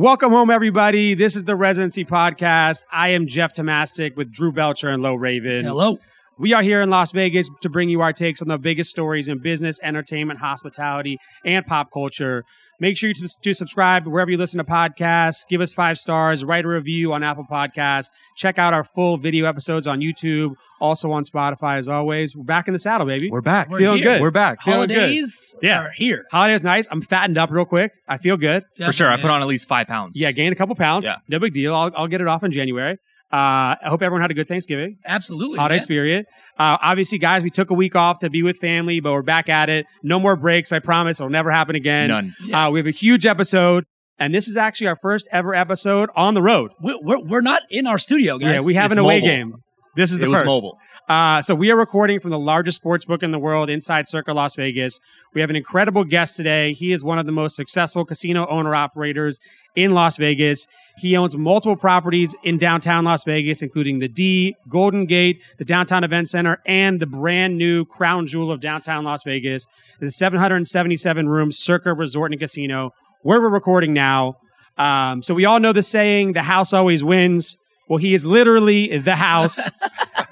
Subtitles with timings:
[0.00, 1.12] Welcome home, everybody.
[1.12, 2.86] This is the Residency Podcast.
[2.90, 5.62] I am Jeff Tomastic with Drew Belcher and Low Raven.
[5.62, 5.98] Hello.
[6.40, 9.28] We are here in Las Vegas to bring you our takes on the biggest stories
[9.28, 12.44] in business, entertainment, hospitality, and pop culture.
[12.80, 15.46] Make sure to, to subscribe wherever you listen to podcasts.
[15.50, 16.42] Give us five stars.
[16.42, 18.06] Write a review on Apple Podcasts.
[18.38, 22.34] Check out our full video episodes on YouTube, also on Spotify as always.
[22.34, 23.28] We're back in the saddle, baby.
[23.30, 23.68] We're back.
[23.68, 24.12] We're Feeling here.
[24.14, 24.22] good.
[24.22, 24.62] We're back.
[24.62, 24.96] Feeling good.
[24.96, 25.82] Holidays Yeah.
[25.82, 26.24] are here.
[26.32, 26.88] Holidays nice.
[26.90, 27.92] I'm fattened up real quick.
[28.08, 28.64] I feel good.
[28.78, 29.08] For sure.
[29.08, 30.18] I Definitely, put on at least five pounds.
[30.18, 31.04] Yeah, gained a couple pounds.
[31.04, 31.16] Yeah.
[31.28, 31.74] No big deal.
[31.74, 32.96] I'll, I'll get it off in January.
[33.32, 34.96] Uh, I hope everyone had a good Thanksgiving.
[35.06, 35.56] Absolutely.
[35.56, 35.80] holiday man.
[35.80, 36.26] spirit.
[36.58, 39.48] Uh, obviously, guys, we took a week off to be with family, but we're back
[39.48, 39.86] at it.
[40.02, 40.72] No more breaks.
[40.72, 41.20] I promise.
[41.20, 42.08] It'll never happen again.
[42.08, 42.34] None.
[42.52, 43.84] Uh, we have a huge episode,
[44.18, 46.72] and this is actually our first ever episode on the road.
[46.82, 48.60] We- We're, we're not in our studio, guys.
[48.60, 49.26] Yeah, we have It's an away mobile.
[49.28, 49.54] game.
[49.96, 50.46] This is the It was first.
[50.48, 50.78] mobile.
[51.10, 54.32] Uh, so we are recording from the largest sports book in the world, inside Circa
[54.32, 55.00] Las Vegas.
[55.34, 56.72] We have an incredible guest today.
[56.72, 59.40] He is one of the most successful casino owner operators
[59.74, 60.68] in Las Vegas.
[60.98, 66.04] He owns multiple properties in downtown Las Vegas, including the D, Golden Gate, the Downtown
[66.04, 69.66] Event Center, and the brand new crown jewel of downtown Las Vegas,
[69.98, 74.36] the 777 room Circa Resort and Casino, where we're recording now.
[74.78, 77.56] Um, so we all know the saying, "The house always wins."
[77.90, 79.60] Well, he is literally the house.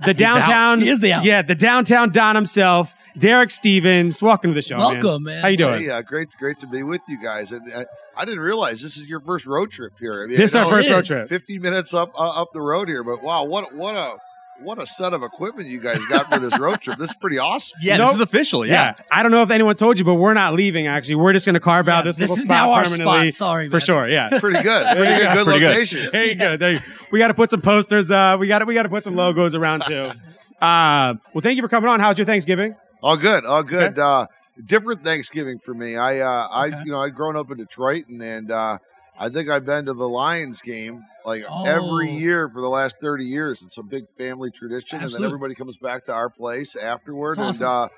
[0.04, 1.24] The downtown, He is the house.
[1.24, 4.22] yeah, the downtown Don himself, Derek Stevens.
[4.22, 4.76] Welcome to the show.
[4.76, 4.92] man.
[4.92, 5.42] Welcome, man.
[5.42, 5.82] How you doing?
[5.82, 7.50] Hey, uh, great, great to be with you guys.
[7.50, 7.84] And uh,
[8.16, 10.22] I didn't realize this is your first road trip here.
[10.22, 11.28] I mean, This is our first road trip.
[11.28, 14.18] 50 minutes up uh, up the road here, but wow, what what a
[14.62, 16.98] what a set of equipment you guys got for this road trip.
[16.98, 17.78] This is pretty awesome.
[17.80, 18.06] Yeah, Nope.
[18.08, 18.66] this is official.
[18.66, 18.94] Yeah.
[18.98, 19.04] Yeah.
[19.10, 20.86] I don't know if anyone told you, but we're not leaving.
[20.86, 22.84] Actually, we're just going to carve Yeah, out this, this little is spot now our
[22.84, 23.30] permanently.
[23.30, 23.34] spot.
[23.48, 23.80] Sorry, for man.
[23.80, 24.08] sure.
[24.08, 24.28] Yeah.
[24.40, 24.96] Pretty good.
[24.96, 25.22] Pretty good.
[25.22, 25.34] go.
[25.34, 25.70] Good Pretty good.
[25.70, 26.08] location.
[26.12, 26.56] There you go.
[26.56, 26.80] There you,
[27.12, 28.10] we got to put some posters.
[28.10, 30.10] Uh, we got to we got to put some logos around too.
[30.60, 32.00] Uh, well, thank you for coming on.
[32.00, 32.74] How's your Thanksgiving?
[33.00, 33.96] All good, all good.
[33.96, 34.26] Uh,
[34.66, 35.96] different Thanksgiving for me.
[35.96, 36.80] I, uh, I, Okay.
[36.84, 38.78] you know, I'd grown up in Detroit, and and uh,
[39.16, 41.64] I think I've been to the Lions game like Oh.
[41.66, 43.62] every year for the last thirty years.
[43.62, 47.36] It's a big family tradition, and then everybody comes back to our place afterward.
[47.36, 47.88] That's And uh,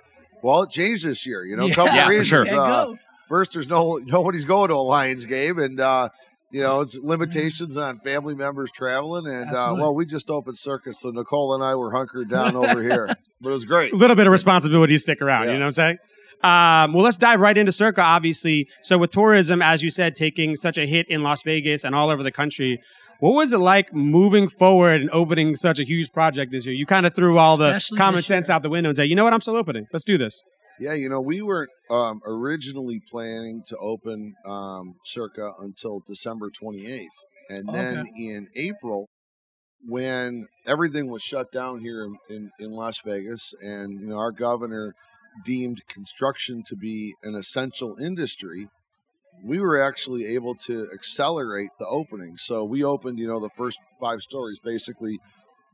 [0.42, 1.44] well, it changed this year.
[1.44, 1.72] You know, Yeah.
[1.72, 2.48] a couple Yeah, for reasons.
[2.48, 2.58] sure.
[2.58, 2.94] Uh,
[3.28, 6.08] first, there's no nobody's going to a Lions game, and uh,
[6.50, 9.26] you know it's limitations on family members traveling.
[9.26, 12.82] And uh, well, we just opened Circa, so Nicole and I were hunkered down over
[12.82, 13.06] here,
[13.40, 13.92] but it was great.
[13.92, 15.46] A little bit of responsibility to stick around.
[15.46, 15.52] Yeah.
[15.52, 15.98] You know what I'm saying?
[16.42, 18.66] Um, well, let's dive right into Circa, obviously.
[18.80, 22.08] So, with tourism, as you said, taking such a hit in Las Vegas and all
[22.08, 22.80] over the country,
[23.20, 26.74] what was it like moving forward and opening such a huge project this year?
[26.74, 28.56] You kind of threw all the Especially common sense year.
[28.56, 29.86] out the window and said, you know what, I'm still opening.
[29.92, 30.42] Let's do this.
[30.80, 37.04] Yeah, you know, we weren't um, originally planning to open um, circa until December 28th.
[37.50, 39.08] And then in April,
[39.86, 44.32] when everything was shut down here in, in, in Las Vegas, and you know, our
[44.32, 44.94] governor
[45.44, 48.68] deemed construction to be an essential industry,
[49.44, 52.36] we were actually able to accelerate the opening.
[52.36, 55.18] So we opened, you know, the first five stories, basically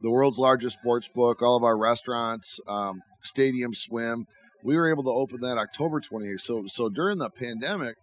[0.02, 4.26] the world's largest sports book, all of our restaurants, um, stadium swim.
[4.62, 6.40] We were able to open that October 28th.
[6.40, 7.96] So, so during the pandemic,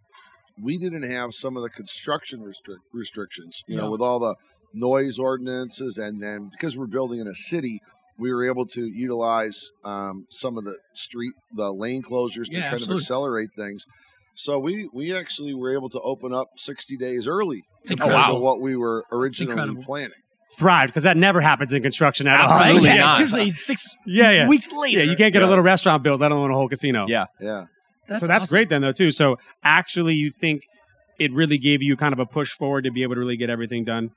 [0.62, 4.35] we didn't have some of the construction restric- restrictions, you know, with all the
[4.74, 5.97] noise ordinances.
[5.97, 7.80] And then because we're building in a city,
[8.18, 12.62] we were able to utilize um, some of the street, the lane closures to Yeah,
[12.63, 12.95] kind absolutely.
[12.95, 13.85] of accelerate things.
[14.36, 18.36] So we we actually were able to open up 60 days early It's compared to
[18.36, 19.84] what we were originally incredible.
[19.84, 20.12] planning.
[20.58, 22.50] Thrive, because that never happens in construction at all.
[22.50, 23.12] Absolutely Yeah, not.
[23.22, 24.48] It's usually six Yeah, yeah.
[24.48, 25.00] weeks later.
[25.04, 25.50] Yeah, you can't get a Yeah.
[25.50, 27.06] little restaurant built, let alone a whole casino.
[27.08, 27.26] Yeah.
[27.40, 27.66] Yeah.
[28.08, 28.56] That's so that's awesome.
[28.56, 29.12] great then, though, too.
[29.12, 30.64] So actually, you think
[31.20, 33.50] it really gave you kind of a push forward to be able to really get
[33.50, 34.12] everything done?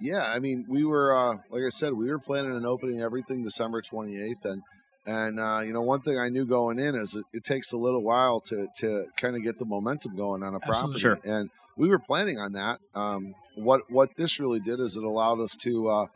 [0.00, 3.42] Yeah, I mean, we were uh, like I said, we were planning on opening everything
[3.44, 4.62] December twenty eighth, and
[5.06, 7.76] and uh, you know one thing I knew going in is it, it takes a
[7.76, 11.18] little while to to kind of get the momentum going on a property, Sure.
[11.24, 12.80] and we were planning on that.
[12.94, 16.06] Um, what what this really did is it allowed us to uh,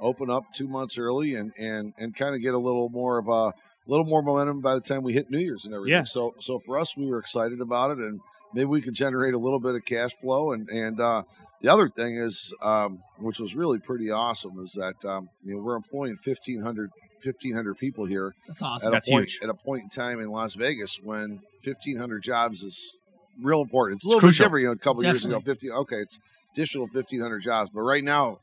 [0.00, 3.28] open up two months early and and and kind of get a little more of
[3.28, 3.52] a
[3.86, 5.92] little more momentum by the time we hit New Year's and everything.
[5.98, 6.04] Yeah.
[6.04, 8.20] So so for us, we were excited about it, and
[8.52, 10.52] maybe we could generate a little bit of cash flow.
[10.52, 11.22] And and uh,
[11.62, 15.62] the other thing is, um, which was really pretty awesome, is that um, you know
[15.62, 16.90] we're employing 1,500,
[17.24, 18.88] 1,500 people here That's awesome.
[18.88, 19.40] at That's a point huge.
[19.42, 22.96] at a point in time in Las Vegas when 1,500 jobs is
[23.42, 23.98] real important.
[23.98, 24.44] It's a It's little bit crucial.
[24.46, 24.62] different.
[24.62, 25.68] You know, a couple years ago, Definitely.
[25.68, 25.72] 15.
[25.82, 26.18] Okay, it's
[26.54, 28.38] additional 1,500 jobs, but right now,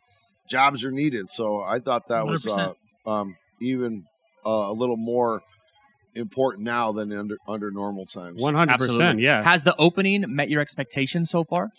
[0.50, 1.30] jobs are needed.
[1.30, 2.74] So I thought that was uh,
[3.06, 4.04] um, even
[4.45, 5.42] uh, a little more
[6.13, 8.42] important now than under under normal times.
[8.42, 9.19] One hundred percent.
[9.19, 9.44] Yeah.
[9.44, 11.71] Has the opening met your expectations so far?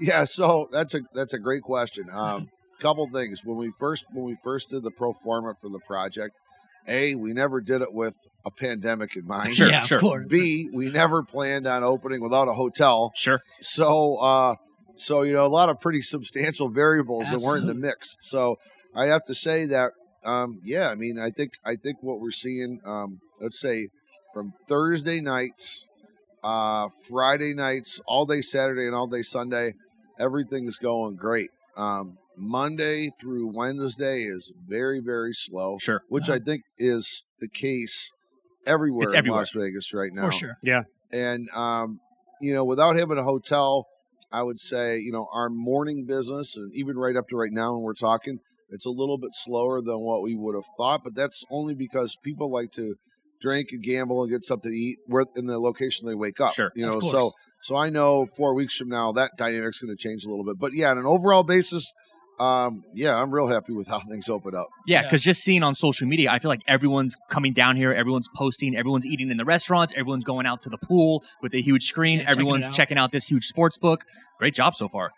[0.00, 2.06] Yeah, so that's a that's a great question.
[2.12, 2.48] Um,
[2.82, 6.40] couple things when we first when we first did the pro forma for the project,
[6.88, 9.54] a we never did it with a pandemic in mind.
[9.54, 9.98] Sure, yeah, sure.
[9.98, 10.26] of course.
[10.28, 13.12] B we never planned on opening without a hotel.
[13.14, 13.40] Sure.
[13.60, 14.56] So uh,
[14.96, 18.16] so you know a lot of pretty substantial variables that weren't in the mix.
[18.20, 18.56] So
[18.94, 19.92] I have to say that
[20.24, 23.88] um, yeah, I mean I think I think what we're seeing, um, let's say
[24.34, 25.86] from Thursday nights,
[26.42, 29.74] uh, Friday nights, all day Saturday and all day Sunday,
[30.18, 31.50] everything's going great.
[31.76, 36.02] Um, Monday through Wednesday is very very slow, Sure.
[36.08, 38.10] which I think is the case
[38.66, 39.40] everywhere It's in everywhere.
[39.40, 40.58] Las Vegas right now For sure.
[41.12, 41.98] and um,
[42.40, 43.86] you know, without having a hotel,
[44.32, 47.74] I would say you know our morning business, and even right up to right now
[47.74, 48.38] when we're talking,
[48.70, 51.04] it's a little bit slower than what we would have thought.
[51.04, 52.94] But that's only because people like to
[53.40, 54.98] drink and gamble and get something to eat
[55.36, 56.54] in the location they wake up.
[56.54, 56.70] Sure.
[56.76, 57.10] you know, course.
[57.10, 60.44] so so I know four weeks from now that dynamic's going to change a little
[60.44, 60.58] bit.
[60.58, 61.92] But yeah, on an overall basis.
[62.40, 64.68] Um, yeah, I'm real happy with how things open up.
[64.86, 65.02] Yeah, Yeah.
[65.06, 68.76] because just seeing on social media, I feel like everyone's coming down here, everyone's posting,
[68.76, 72.18] everyone's eating in the restaurants, everyone's going out to the pool with a huge screen,
[72.20, 72.74] Yeah, everyone's it out.
[72.74, 74.04] checking out this huge sports book.
[74.38, 75.12] Great job so far.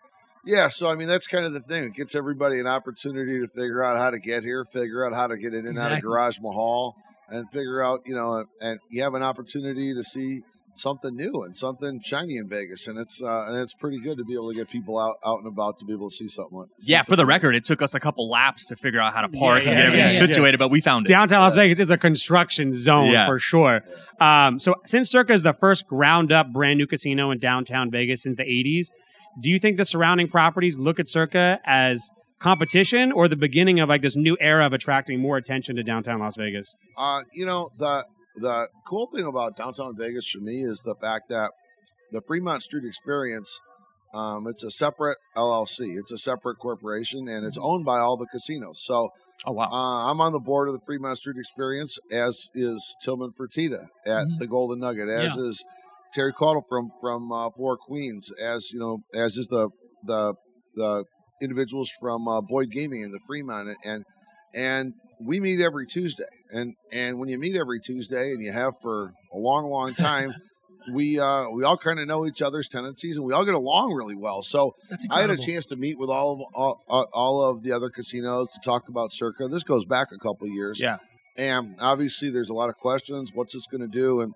[0.47, 1.85] Yeah, so I mean that's kind of the thing.
[1.85, 5.27] It gets everybody an opportunity to figure out how to get here, figure out how
[5.29, 6.01] to get in and out of Exactly.
[6.03, 6.95] Garage Mahal,
[7.31, 10.43] and figure out you know, and you have an opportunity to see
[10.75, 14.25] something new and something shiny in Vegas, and it's uh, and it's pretty good to
[14.25, 16.59] be able to get people out out and about to be able to see something.
[16.59, 19.15] Like, see Yeah, for the record, it took us a couple laps to figure out
[19.15, 20.27] how to park Yeah, and yeah, get everything yeah, yeah.
[20.35, 21.09] situated, but we found it.
[21.09, 23.27] Downtown Las Vegas is a construction zone Yeah.
[23.27, 23.83] for sure.
[24.21, 28.23] Um, so since Circa is the first ground up brand new casino in downtown Vegas
[28.23, 28.87] since the 80s,
[29.41, 33.89] do you think the surrounding properties look at Circa as competition or the beginning of
[33.89, 36.75] like this new era of attracting more attention to downtown Las Vegas?
[36.99, 38.05] Uh, you know the
[38.37, 41.51] the cool thing about downtown Vegas for me is the fact that
[42.13, 43.61] the Fremont Street Experience.
[44.13, 45.99] Um, it's a separate LLC.
[45.99, 48.81] It's a separate corporation, and it's owned by all the casinos.
[48.85, 49.11] So
[49.45, 49.69] Oh wow.
[49.69, 54.29] Uh, I'm on the board of the Fremont Street Experience, as is Tillman Fertitta at
[54.29, 54.39] Mhm.
[54.39, 55.65] the Golden Nugget, as is
[56.13, 59.71] Terry Caudill from from uh, Four Queens, as you know, as is the
[60.05, 60.35] the
[60.77, 61.05] the
[61.43, 64.05] individuals from uh, Boyd Gaming and the Fremont, and
[64.55, 68.75] and we meet every Tuesday, and and when you meet every Tuesday, and you have
[68.81, 70.35] for a long, long time.
[70.93, 73.95] We uh, we all kind of know each other's tendencies and we all get along
[73.95, 74.43] really well.
[74.43, 74.75] So
[75.11, 77.89] I had a chance to meet with all of all, all- all of the other
[77.89, 79.49] casinos to talk about Circa.
[79.49, 80.79] This goes back a couple of years.
[80.83, 80.99] Yeah.
[81.39, 83.31] And obviously there's a lot of questions.
[83.33, 84.21] What's this going to do?
[84.21, 84.35] And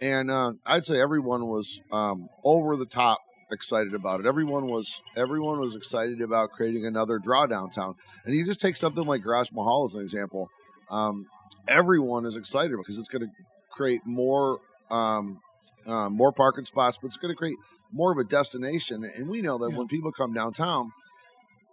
[0.00, 3.18] and uh, I'd say everyone was um, over the top
[3.52, 4.26] excited about it.
[4.26, 7.94] Everyone was everyone was excited about creating another draw downtown.
[8.24, 10.48] And you just take something like Garage Mahal as an example.
[10.90, 11.26] Um,
[11.68, 13.30] everyone is excited because it's going to
[13.70, 14.60] create more
[14.90, 15.40] um,
[15.86, 17.56] uh, more parking spots, but it's going to create
[17.92, 19.04] more of a destination.
[19.16, 19.78] And we know that Yeah.
[19.78, 20.90] when people come downtown,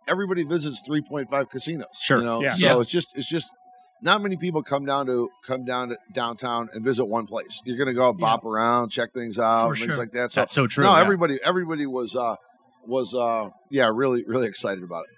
[0.07, 1.87] everybody visits 3.5 casinos.
[1.99, 2.17] Sure.
[2.19, 2.53] You know, Yeah.
[2.53, 2.79] so Yeah.
[2.81, 3.51] it's just it's just
[4.01, 7.61] not many people come down to come down to downtown and visit one place.
[7.65, 9.97] You're going to go bop around, check things out, For things sure.
[9.97, 10.31] like that.
[10.31, 10.83] So That's so true.
[10.83, 11.01] no, yeah.
[11.01, 12.35] everybody everybody was uh
[12.85, 15.09] was uh yeah really really excited about it.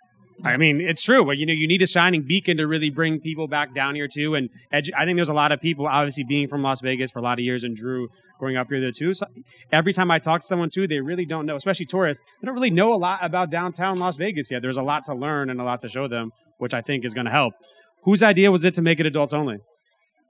[0.47, 3.19] I mean, it's true, but you know, you need a shining beacon to really bring
[3.19, 4.35] people back down here too.
[4.35, 7.19] And edu- I think there's a lot of people, obviously, being from Las Vegas for
[7.19, 8.07] a lot of years, and Drew
[8.39, 9.13] growing up here there too.
[9.13, 9.25] So
[9.69, 12.23] every time I talk to someone too, they really don't know, especially tourists.
[12.41, 14.61] They don't really know a lot about downtown Las Vegas yet.
[14.61, 17.13] There's a lot to learn and a lot to show them, which I think is
[17.13, 17.53] going to help.
[18.03, 19.59] Whose idea was it to make it adults only?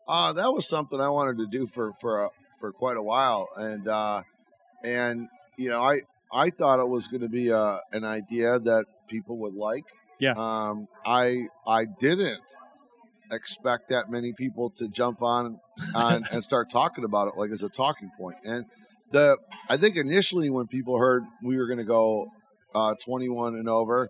[0.08, 3.48] Uh, that was something I wanted to do for for uh, for quite a while,
[3.56, 4.24] and uh,
[4.84, 8.86] and you know, I I thought it was going to be uh, an idea that
[9.08, 9.84] people would like.
[10.20, 10.34] Yeah.
[10.36, 12.42] Um, I I didn't
[13.32, 15.60] expect that many people to jump on
[15.94, 18.38] on and start talking about it like as a talking point.
[18.44, 18.66] And
[19.12, 19.38] the
[19.70, 22.28] I think initially when people heard we were going to go
[22.76, 24.10] uh, 21 and over,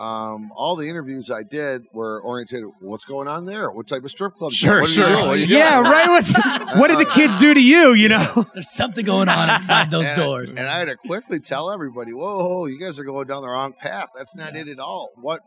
[0.00, 2.64] um, all the interviews I did were oriented.
[2.80, 3.70] What's going on there?
[3.70, 4.52] What type of strip club?
[4.52, 5.08] Sure, what are you sure.
[5.08, 5.26] doing?
[5.26, 5.60] What are you doing?
[5.60, 6.08] Yeah, right.
[6.08, 6.32] What's,
[6.78, 7.94] what did the kids do to you?
[7.94, 8.46] You know?
[8.54, 10.56] There's something going on inside those and, doors.
[10.56, 13.48] And I had to quickly tell everybody, whoa, whoa, you guys are going down the
[13.48, 14.10] wrong path.
[14.16, 14.62] That's not Yeah.
[14.62, 15.10] it at all.
[15.16, 15.40] What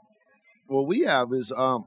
[0.68, 1.86] what we have is um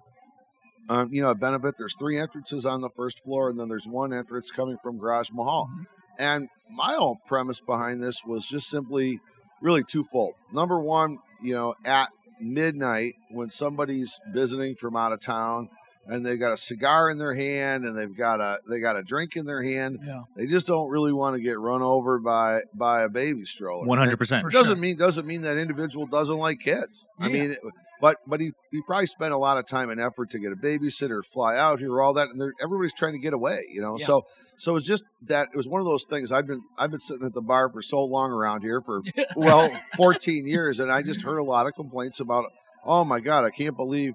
[0.88, 3.87] um, you know, a Benefit, there's three entrances on the first floor, and then there's
[3.87, 5.66] one entrance coming from Garage Mahal.
[5.73, 5.83] Mm-hmm.
[6.18, 9.21] And my whole premise behind this was just simply
[9.62, 10.35] really twofold.
[10.52, 12.11] Number one, you know, at
[12.41, 15.69] midnight when somebody's visiting from out of town
[16.07, 19.03] and they've got a cigar in their hand and they've got a they got a
[19.03, 20.21] drink in their hand, yeah.
[20.37, 23.87] they just don't really want to get run over by by a baby stroller.
[23.87, 24.51] One hundred And percent.
[24.53, 24.81] Doesn't sure.
[24.81, 27.07] mean doesn't mean that individual doesn't like kids.
[27.19, 27.59] I mean, it-
[28.01, 30.57] but but he he probably spent a lot of time and effort to get a
[30.57, 33.61] babysitter, fly out here, all that, and they're, everybody's trying to get away.
[33.73, 34.05] You know, Yeah.
[34.05, 34.23] so
[34.59, 36.31] so it's just that it was one of those things.
[36.31, 39.01] I've been I've been sitting at the bar for so long around here for
[39.37, 42.45] well 14 years, and I just heard a lot of complaints about.
[42.85, 44.13] Oh my God, I can't believe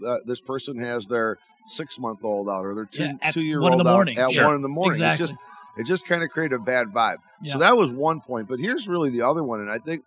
[0.00, 3.60] that this person has their six month old out or their two yeah, two year
[3.60, 4.44] old out at Sure.
[4.44, 5.00] one in the morning.
[5.02, 5.24] Exactly.
[5.24, 5.40] It just
[5.78, 7.16] it just kind of created a bad vibe.
[7.44, 8.48] So that was one point.
[8.48, 10.04] But here's really the other one, and I think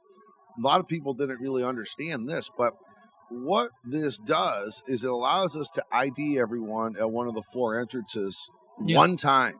[0.57, 2.73] a lot of people didn't really understand this, but
[3.29, 7.79] what this does is it allows us to ID everyone at one of the four
[7.79, 8.49] entrances
[8.83, 8.97] Yeah.
[8.97, 9.59] one time.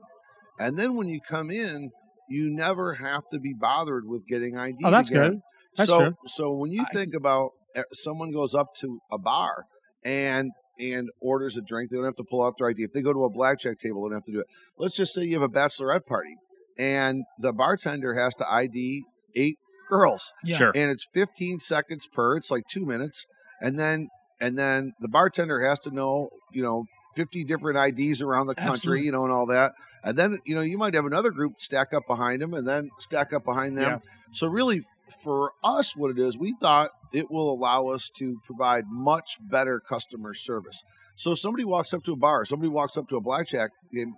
[0.58, 1.92] And then when you come in,
[2.28, 4.78] you never have to be bothered with getting ID.
[4.84, 5.30] Oh, that's again.
[5.32, 5.42] good.
[5.78, 6.18] That's so, true.
[6.26, 9.66] so when you I- think about uh, someone goes up to a bar
[10.04, 12.84] and and orders a drink, they don't have to pull out their ID.
[12.84, 14.48] If they go to a blackjack table, they don't have to do it.
[14.78, 16.36] Let's just say you have a bachelorette party
[16.78, 19.04] and the bartender has to ID
[19.36, 19.58] eight
[19.90, 20.58] girls Yeah.
[20.58, 20.72] Sure.
[20.76, 23.26] and it's 15 seconds per it's like two minutes
[23.60, 24.08] and then
[24.40, 28.72] and then the bartender has to know you know 50 different ids around the country
[28.74, 29.06] Absolutely.
[29.06, 31.92] you know and all that and then you know you might have another group stack
[31.94, 34.12] up behind them and then stack up behind them Yeah.
[34.32, 38.40] so really f- for us what it is we thought it will allow us to
[38.44, 40.84] provide much better customer service.
[41.16, 44.14] So if somebody walks up to a bar somebody walks up to a blackjack and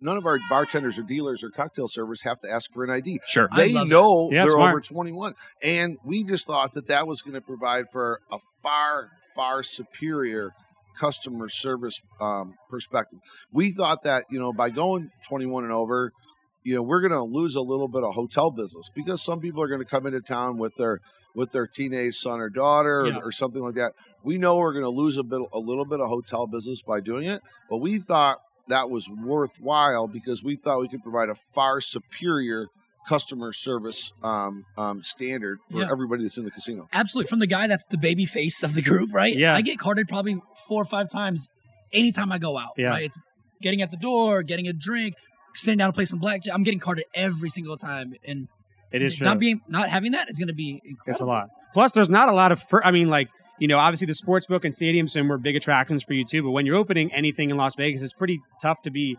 [0.00, 3.20] none of our bartenders or dealers or cocktail servers have to ask for an id
[3.28, 3.48] Sure.
[3.56, 4.70] They know Yeah, they're smart.
[4.72, 9.10] over 21 and we just thought that that was going to provide for a far
[9.34, 10.52] far superior
[10.98, 13.18] customer service um, perspective.
[13.52, 16.12] We thought that you know by going 21 and over
[16.62, 19.62] you know we're going to lose a little bit of hotel business because some people
[19.62, 21.00] are going to come into town with their
[21.34, 24.84] with their teenage son or daughter or, or something like that we know we're going
[24.84, 27.98] to lose a bit a little bit of hotel business by doing it but we
[27.98, 28.38] thought
[28.68, 32.66] that was worthwhile because we thought we could provide a far superior
[33.08, 35.88] customer service um, um, standard for Yeah.
[35.90, 36.86] everybody that's in the casino.
[36.92, 37.28] Absolutely.
[37.30, 39.34] From the guy that's the baby face of the group, right?
[39.36, 39.54] Yeah.
[39.54, 40.36] I get carded probably
[40.68, 41.48] four or five times
[41.92, 42.72] anytime I go out.
[42.76, 42.90] Yeah.
[42.90, 43.04] Right.
[43.06, 43.18] It's
[43.62, 45.14] getting at the door, getting a drink,
[45.54, 46.54] sitting down to play some blackjack.
[46.54, 48.14] I'm getting carded every single time.
[48.26, 48.48] And
[48.92, 49.24] It is true.
[49.26, 51.10] not being not having that is gonna be incredible.
[51.12, 51.48] It's a lot.
[51.74, 52.60] Plus, there's not a lot of.
[52.62, 53.28] Fir- I mean, like
[53.58, 56.42] you know, obviously the sports book and stadiums and were big attractions for you too.
[56.42, 59.18] But when you're opening anything in Las Vegas, it's pretty tough to be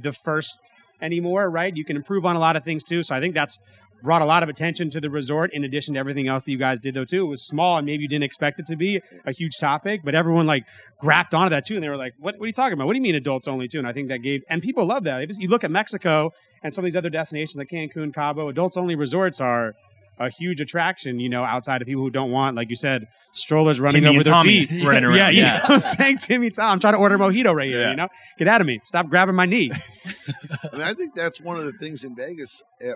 [0.00, 0.58] the first
[1.02, 1.74] anymore, right?
[1.76, 3.02] You can improve on a lot of things too.
[3.02, 3.58] So I think that's
[4.02, 5.50] brought a lot of attention to the resort.
[5.52, 7.86] In addition to everything else that you guys did, though, too, it was small and
[7.86, 10.64] maybe you didn't expect it to be a huge topic, but everyone like
[10.98, 12.34] grabbed onto that too, and they were like, "What?
[12.38, 12.86] What are you talking about?
[12.86, 15.04] What do you mean adults only too?" And I think that gave and people love
[15.04, 15.22] that.
[15.22, 16.30] If you look at Mexico
[16.62, 19.74] and some of these other destinations like Cancun, Cabo, adults only resorts are
[20.18, 23.80] a huge attraction, you know, outside of people who don't want, like you said, strollers
[23.80, 24.84] running Timmy over and their Tommy feet.
[24.86, 25.56] running around, Yeah, you yeah.
[25.66, 26.72] know I'm saying Timmy Tom.
[26.72, 27.90] I'm trying to order a mojito right here, Yeah.
[27.92, 28.08] you know?
[28.38, 28.80] Get out of me.
[28.82, 29.70] Stop grabbing my knee.
[30.72, 32.62] I mean, I think that's one of the things in Vegas.
[32.82, 32.92] Eh,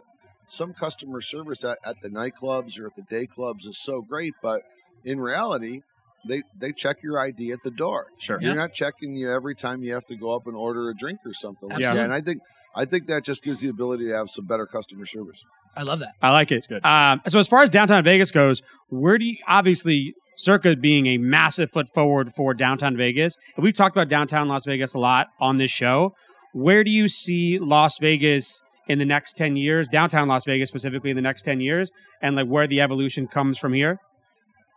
[0.46, 4.34] some customer service at, at the nightclubs or at the day clubs is so great,
[4.42, 4.62] but
[5.04, 5.82] in reality,
[6.26, 8.06] they they check your ID at the door.
[8.18, 8.38] Sure.
[8.40, 8.48] Yeah.
[8.48, 11.20] They're not checking you every time you have to go up and order a drink
[11.24, 11.98] or something like Absolutely.
[11.98, 12.04] that.
[12.04, 12.40] And I think
[12.74, 15.44] I think that just gives the ability to have some better customer service.
[15.76, 16.14] I love that.
[16.22, 16.56] I like it.
[16.56, 16.84] It's good.
[16.84, 21.18] Um, so as far as downtown Vegas goes, where do you obviously Circa being a
[21.18, 25.28] massive foot forward for downtown Vegas, and we've talked about downtown Las Vegas a lot
[25.40, 26.14] on this show.
[26.52, 29.88] Where do you see Las Vegas in the next ten years?
[29.88, 31.90] Downtown Las Vegas specifically in the next ten years,
[32.22, 33.98] and like where the evolution comes from here.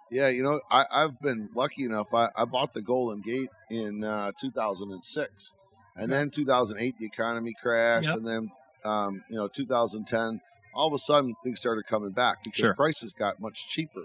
[0.10, 2.14] Yeah, you know, I, I've been lucky enough.
[2.14, 5.54] I, I bought the Golden Gate in uh, 2006,
[5.98, 8.16] and then 2008 the economy crashed, Yep.
[8.16, 8.52] and then
[8.86, 10.40] um, you know 2010
[10.74, 12.74] all of a sudden things started coming back because Sure.
[12.76, 14.04] prices got much cheaper,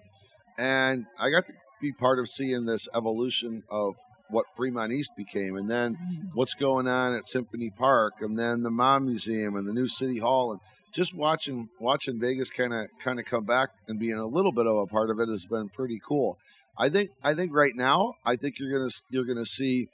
[0.59, 3.95] and I got to be part of seeing this evolution of
[4.33, 5.97] what Fremont East became, and then
[6.35, 10.19] what's going on at Symphony Park, and then the Mob Museum and the new City
[10.19, 10.61] Hall, and
[10.93, 14.67] just watching watching Vegas kind of kind of come back and being a little bit
[14.67, 16.39] of a part of it has been pretty cool.
[16.77, 19.89] I think I think right now I think you're gonna you're gonna see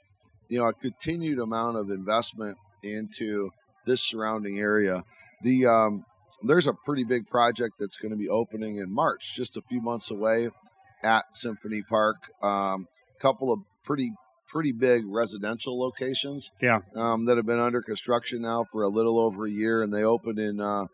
[0.47, 3.51] you know a continued amount of investment into
[3.85, 5.03] this surrounding area.
[5.41, 6.05] The um,
[6.43, 9.81] there's a pretty big project that's going to be opening in March, just a few
[9.81, 10.49] months away
[11.03, 12.31] at Symphony Park.
[12.41, 12.87] Um,
[13.19, 14.11] couple of pretty
[14.49, 16.79] pretty big residential locations Yeah.
[16.95, 20.03] um, that have been under construction now for a little over a year, and they
[20.03, 20.85] opened in uh,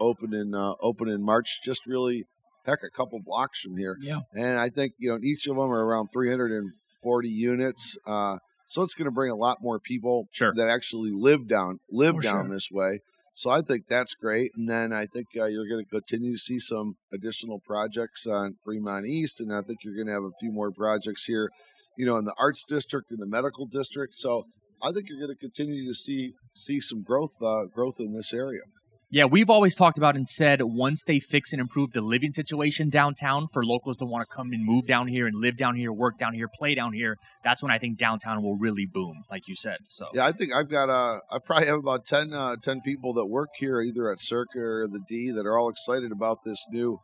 [0.00, 1.60] opened in uh, opened in March.
[1.64, 2.24] Just really,
[2.66, 4.20] heck, a couple blocks from here, Yeah.
[4.34, 7.96] and I think you know each of them are around 340 units.
[8.06, 10.52] Uh, so it's going to bring a lot more people Sure.
[10.56, 12.54] that actually live down live For down sure.
[12.54, 13.00] this way.
[13.36, 16.38] So I think that's great, and then I think uh, you're going to continue to
[16.38, 20.40] see some additional projects on Fremont East, and I think you're going to have a
[20.40, 21.50] few more projects here,
[21.98, 24.14] you know, in the arts district, in the medical district.
[24.14, 24.46] So
[24.82, 28.32] I think you're going to continue to see see some growth uh, growth in this
[28.32, 28.62] area.
[29.08, 32.88] Yeah, we've always talked about and said once they fix and improve the living situation
[32.88, 35.92] downtown for locals to want to come and move down here and live down here,
[35.92, 39.46] work down here, play down here, that's when I think downtown will really boom, like
[39.46, 39.78] you said.
[39.84, 43.12] So Yeah, I think I've got uh, I probably have about 10, uh, 10 people
[43.14, 46.66] that work here either at Circa or the D that are all excited about this
[46.70, 46.98] new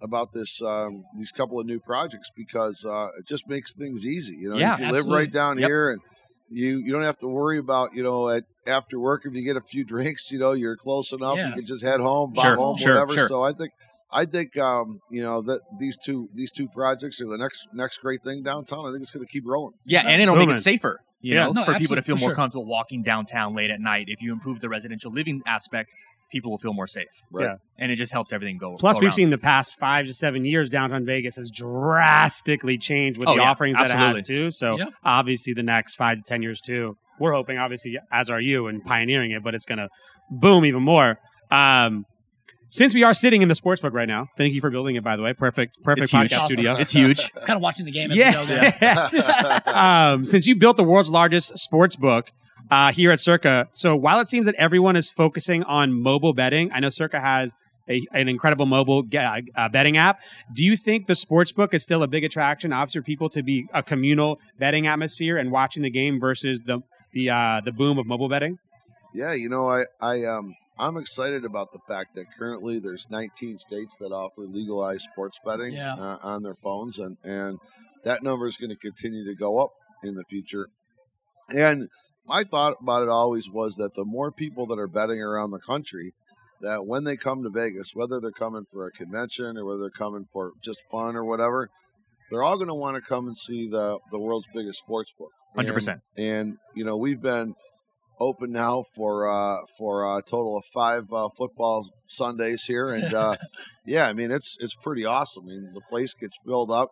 [0.00, 4.36] about this um, these couple of new projects because uh, it just makes things easy.
[4.36, 5.68] You know, Yeah, you can live right down Yep.
[5.68, 6.00] here and
[6.50, 9.56] you you don't have to worry about you know at after work if you get
[9.56, 11.36] a few drinks, you know, you're close enough.
[11.36, 11.48] Yeah.
[11.48, 13.14] You can just head home, bob Sure, home, sure, whatever.
[13.14, 13.28] sure.
[13.28, 13.72] So I think
[14.10, 17.98] I think um, you know that these two these two projects are the next next
[17.98, 18.86] great thing downtown.
[18.86, 19.74] I think it's going to keep rolling.
[19.84, 20.48] Yeah, and it'll Booming.
[20.48, 21.00] make it safer.
[21.20, 21.44] You Yeah.
[21.46, 22.34] know, No, for people to feel more sure.
[22.36, 24.04] comfortable walking downtown late at night.
[24.08, 25.92] If you improve the residential living aspect,
[26.30, 27.06] people will feel more safe.
[27.30, 27.44] Right.
[27.44, 27.54] Yeah.
[27.78, 28.76] And it just helps everything go.
[28.76, 29.14] Plus, go we've around.
[29.14, 33.40] seen the past five to seven years, downtown Vegas has drastically changed with Oh, the
[33.42, 34.50] yeah, offerings that it has too.
[34.50, 34.86] So Yeah.
[35.04, 36.96] obviously, the next five to ten years too.
[37.20, 39.88] We're hoping, obviously, as are you, and pioneering it, but it's going to
[40.30, 41.18] boom even more.
[41.50, 42.04] Um,
[42.70, 45.02] since we are sitting in the sportsbook right now, thank you for building it.
[45.02, 46.30] By the way, perfect, perfect It's huge.
[46.30, 46.52] podcast Awesome.
[46.52, 46.72] studio.
[46.76, 47.32] It's huge.
[47.32, 48.44] kind of watching the game as we go.
[48.44, 48.74] There.
[48.80, 49.60] Yeah.
[50.12, 52.30] um, since you built the world's largest sports book
[52.70, 56.70] uh, here at Circa, so while it seems that everyone is focusing on mobile betting,
[56.72, 57.54] I know Circa has
[57.88, 60.20] a, an incredible mobile ge- uh, betting app.
[60.54, 63.42] Do you think the sports book is still a big attraction, obviously, for people to
[63.42, 66.80] be a communal betting atmosphere and watching the game versus the
[67.12, 68.58] the uh, the boom of mobile betting?
[69.14, 73.58] Yeah, you know, I I um I'm excited about the fact that currently there's 19
[73.58, 75.94] states that offer legalized sports betting Yeah.
[75.94, 77.58] uh, on their phones, and and
[78.04, 79.70] that number is going to continue to go up
[80.04, 80.68] in the future.
[81.48, 81.88] And
[82.28, 85.58] my thought about it always was that the more people that are betting around the
[85.58, 86.12] country,
[86.60, 89.90] that when they come to Vegas, whether they're coming for a convention or whether they're
[89.90, 91.70] coming for just fun or whatever,
[92.30, 95.30] they're all going to want to come and see the the world's biggest sports book.
[95.54, 96.00] Hundred And- percent.
[96.16, 97.54] and you know we've been
[98.20, 103.36] open now for uh for a total of five uh, football sundays here and uh
[103.86, 106.90] yeah i mean it's it's pretty awesome i mean the place gets filled up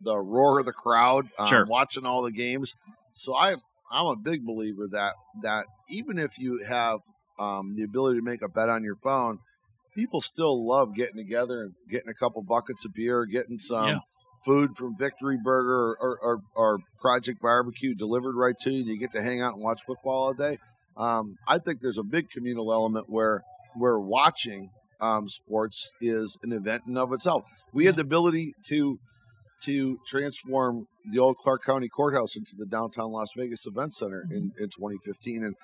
[0.00, 1.66] the roar of the crowd um, Sure.
[1.66, 2.74] watching all the games
[3.12, 3.56] so i
[3.90, 7.00] i'm a big believer that that even if you have
[7.38, 9.38] um the ability to make a bet on your phone
[9.94, 13.98] people still love getting together and getting a couple buckets of beer getting some Yeah.
[14.44, 18.84] food from Victory Burger or, or, or Project Barbecue delivered right to you.
[18.84, 20.56] You get to hang out and watch football all day.
[20.96, 23.42] Um, I think there's a big communal element where
[23.76, 27.44] where watching um, sports is an event in of itself.
[27.74, 28.98] We had the ability to
[29.64, 34.52] to transform the old Clark County Courthouse into the downtown Las Vegas Event Center in,
[34.58, 35.54] in 2015, and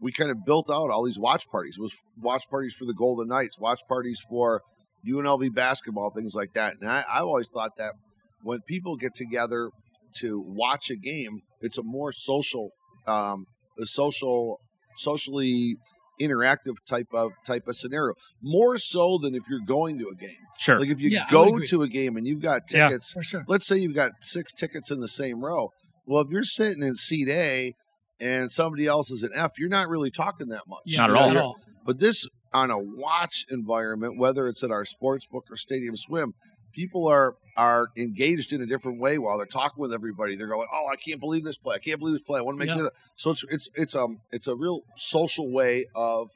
[0.00, 1.76] we kind of built out all these watch parties.
[1.78, 4.62] It was watch parties for the Golden Knights, watch parties for
[5.08, 6.74] UNLV basketball, things like that.
[6.80, 7.94] And I, I always thought that
[8.42, 9.70] when people get together
[10.18, 12.70] to watch a game, it's a more social,
[13.06, 13.46] um,
[13.80, 14.60] a social,
[14.96, 15.76] socially
[16.20, 18.14] interactive type of type of scenario.
[18.42, 20.36] More so than if you're going to a game.
[20.58, 20.78] Sure.
[20.80, 22.88] Like if you Yeah, go to a game and you've got Yeah.
[22.88, 23.44] tickets, For sure.
[23.48, 25.72] let's say you've got six tickets in the same row.
[26.06, 27.74] Well, if you're sitting in seat A
[28.20, 30.82] and somebody else is in F, you're not really talking that much.
[30.86, 31.30] Yeah, Not at You know, all.
[31.30, 31.56] At all.
[31.84, 36.32] but this on a watch environment, whether it's at our sports book or stadium swim,
[36.76, 40.36] people are are engaged in a different way while they're talking with everybody.
[40.36, 41.76] They're going, "Oh, I can't believe this play!
[41.76, 42.38] I can't believe this play!
[42.38, 42.82] I want to make Yeah.
[42.82, 46.30] this." So it's it's it's um it's a real social way of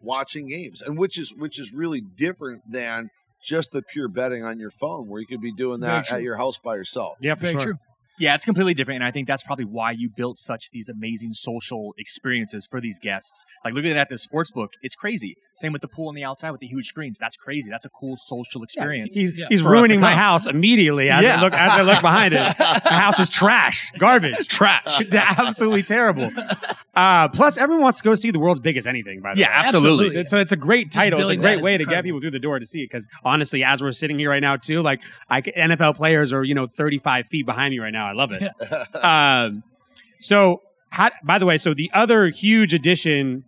[0.00, 4.58] watching games, and which is which is really different than just the pure betting on
[4.58, 7.18] your phone, where you could be doing that at your house by yourself.
[7.20, 7.60] Yeah, for Very sure.
[7.60, 7.74] true.
[8.22, 11.32] Yeah, it's completely different, and I think that's probably why you built such these amazing
[11.32, 13.44] social experiences for these guests.
[13.64, 15.36] Like looking at the sports book, it's crazy.
[15.56, 17.18] Same with the pool on the outside with the huge screens.
[17.18, 17.68] That's crazy.
[17.68, 19.14] That's a cool social experience.
[19.16, 19.46] He's, Yeah.
[19.48, 21.40] he's For us to ruining my house immediately as, I Yeah.
[21.40, 22.56] look, as I look behind it.
[22.58, 25.02] the house is trash, garbage, Trash.
[25.12, 26.30] absolutely terrible.
[26.94, 29.20] Uh, plus, everyone wants to go see the world's biggest anything.
[29.20, 30.04] By the Yeah, way, absolutely.
[30.06, 30.24] Absolutely.
[30.26, 31.20] so it's a great title.
[31.20, 32.84] It's a great way to get people through the door to see it.
[32.90, 36.44] Because honestly, as we're sitting here right now, too, like I, c- NFL players are
[36.44, 38.11] you know 35 feet behind me right now.
[38.12, 38.42] I love it.
[39.04, 39.62] um,
[40.20, 43.44] so, how, by the way, so the other huge addition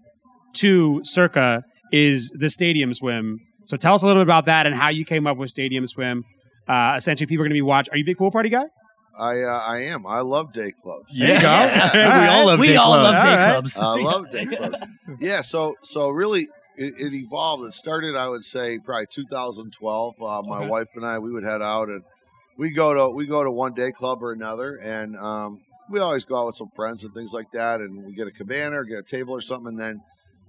[0.55, 3.41] to Circa is the Stadium Swim.
[3.67, 5.87] So tell us a little bit about that and how you came up with Stadium
[5.87, 6.25] Swim.
[6.69, 7.93] Uh, essentially, people are going to be watching.
[7.95, 8.65] Are you a big pool party guy?
[9.19, 10.07] I uh, I am.
[10.07, 11.17] I love day clubs.
[11.17, 11.47] There you go.
[11.47, 12.21] absolutely.
[12.21, 13.05] We all love we day all clubs.
[13.05, 13.51] love day All right.
[13.53, 13.79] clubs.
[13.79, 14.83] I love day clubs.
[15.21, 17.65] Yeah, so so really it, it evolved.
[17.65, 20.15] It started, I would say, probably 2012.
[20.21, 20.69] Uh, my Okay.
[20.69, 22.03] wife and I, we would head out and
[22.57, 26.25] we go to we go to one day club or another, and um, we always
[26.25, 28.85] go out with some friends and things like that, and we get a cabana or
[28.85, 30.01] get a table or something, and then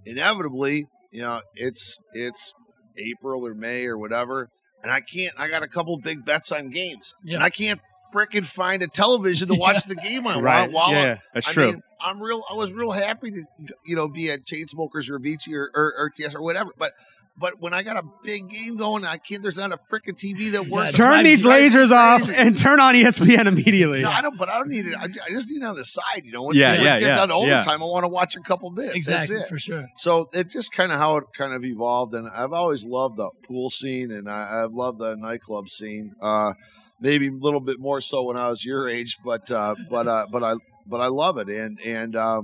[0.06, 2.54] inevitably, you know, it's it's
[2.98, 4.50] April or May or whatever,
[4.84, 5.34] and I can't.
[5.38, 7.36] I got a couple big bets on games, Yeah.
[7.36, 7.80] and I can't
[8.14, 10.72] frickin' find a television to watch the game on Right.
[10.72, 11.18] while, while yeah.
[11.34, 11.66] That's I true.
[11.72, 12.44] mean, I'm real.
[12.50, 13.44] I was real happy to,
[13.86, 16.72] you know, be at Chainsmokers or Avicii or, or, or TS or whatever.
[16.78, 16.92] But,
[17.38, 19.42] but when I got a big game going, I can't.
[19.42, 20.90] There's not a freaking TV that works.
[20.92, 24.02] it's Turn these lasers off and turn on ESPN immediately.
[24.04, 24.38] No, I don't.
[24.38, 24.96] But I don't need it.
[24.98, 26.24] I, I just need it on the side.
[26.24, 27.36] You know, when Yeah, when yeah, it gets yeah, on yeah.
[27.36, 28.96] overtime, I want to watch a couple minutes.
[28.96, 29.50] Exactly, That's it.
[29.54, 29.88] for sure.
[29.96, 33.30] So it's just kind of how it kind of evolved, and I've always loved the
[33.44, 36.14] pool scene, and I, I've loved the nightclub scene.
[36.22, 36.54] Uh,
[37.02, 40.28] maybe a little bit more so when I was your age, but uh, but uh,
[40.32, 40.54] but I
[40.88, 42.44] but I love it, and and uh,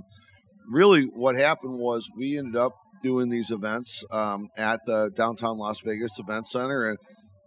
[0.70, 5.80] really what happened was we ended up doing these events um, at the downtown Las
[5.82, 6.98] Vegas Event Center, and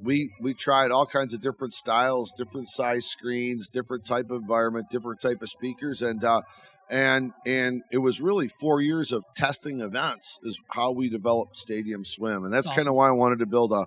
[0.00, 4.86] we we tried all kinds of different styles, different size screens, different type of environment,
[4.90, 6.42] different type of speakers, and uh,
[6.90, 12.04] and and it was really four years of testing events is how we developed Stadium
[12.04, 13.86] Swim, and that's That's kind of why I wanted to build a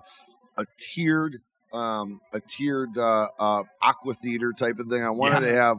[0.56, 1.36] a tiered
[1.72, 5.04] um, a tiered uh, uh, aqua theater type of thing.
[5.04, 5.50] I wanted Yeah.
[5.52, 5.76] to have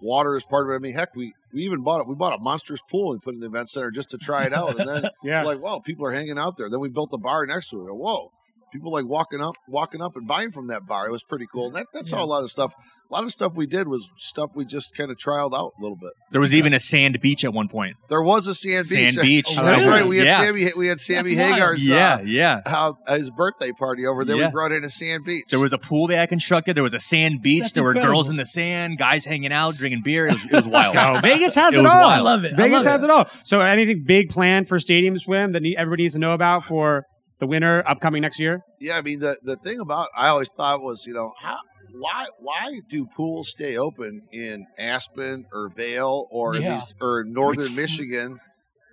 [0.00, 0.76] water is part of it.
[0.76, 2.06] I mean, heck, we we even bought it.
[2.08, 4.44] We bought a monstrous pool and put it in the event center just to try
[4.44, 5.42] it out, and then Yeah.
[5.44, 6.68] like, wow, people are hanging out there.
[6.70, 7.94] Then we built a bar next to it.
[7.94, 8.30] Whoa,
[8.72, 11.06] people like walking up, walking up and buying from that bar.
[11.06, 11.66] It was pretty cool.
[11.68, 12.72] And that, that's how a lot of stuff.
[13.10, 15.82] A lot of stuff we did was stuff we just kind of trialed out a
[15.82, 16.10] little bit.
[16.30, 17.96] There was even a sand beach at one point.
[18.08, 19.14] There was a sand beach.
[19.14, 19.46] Sand beach.
[19.58, 20.06] Oh, That's right.
[20.06, 20.38] We had Yeah.
[20.44, 20.70] Sammy.
[20.76, 21.60] We had Sammy That's wild.
[21.60, 21.88] Hagar's.
[21.88, 22.60] Yeah, Uh, yeah.
[22.66, 24.36] how his birthday party over there.
[24.36, 24.46] Yeah.
[24.46, 25.46] We brought in a sand beach.
[25.50, 26.74] There was a pool they had constructed.
[26.76, 27.62] There was a sand beach.
[27.62, 30.26] That's there were girls in the sand, guys hanging out, drinking beer.
[30.26, 30.94] It was, it was wild.
[30.94, 31.18] Go.
[31.20, 31.94] Vegas has It it, all.
[31.96, 32.12] wild.
[32.12, 32.54] I love it.
[32.56, 33.26] Vegas love has it all.
[33.44, 37.04] So, anything big planned for Stadium Swim that everybody needs to know about for
[37.40, 38.62] the winner upcoming next year?
[38.78, 41.58] yeah, I mean the the thing about I always thought was you know how
[41.92, 46.74] why why do pools stay open in Aspen or Vail or Yeah.
[46.74, 48.38] these or northern Michigan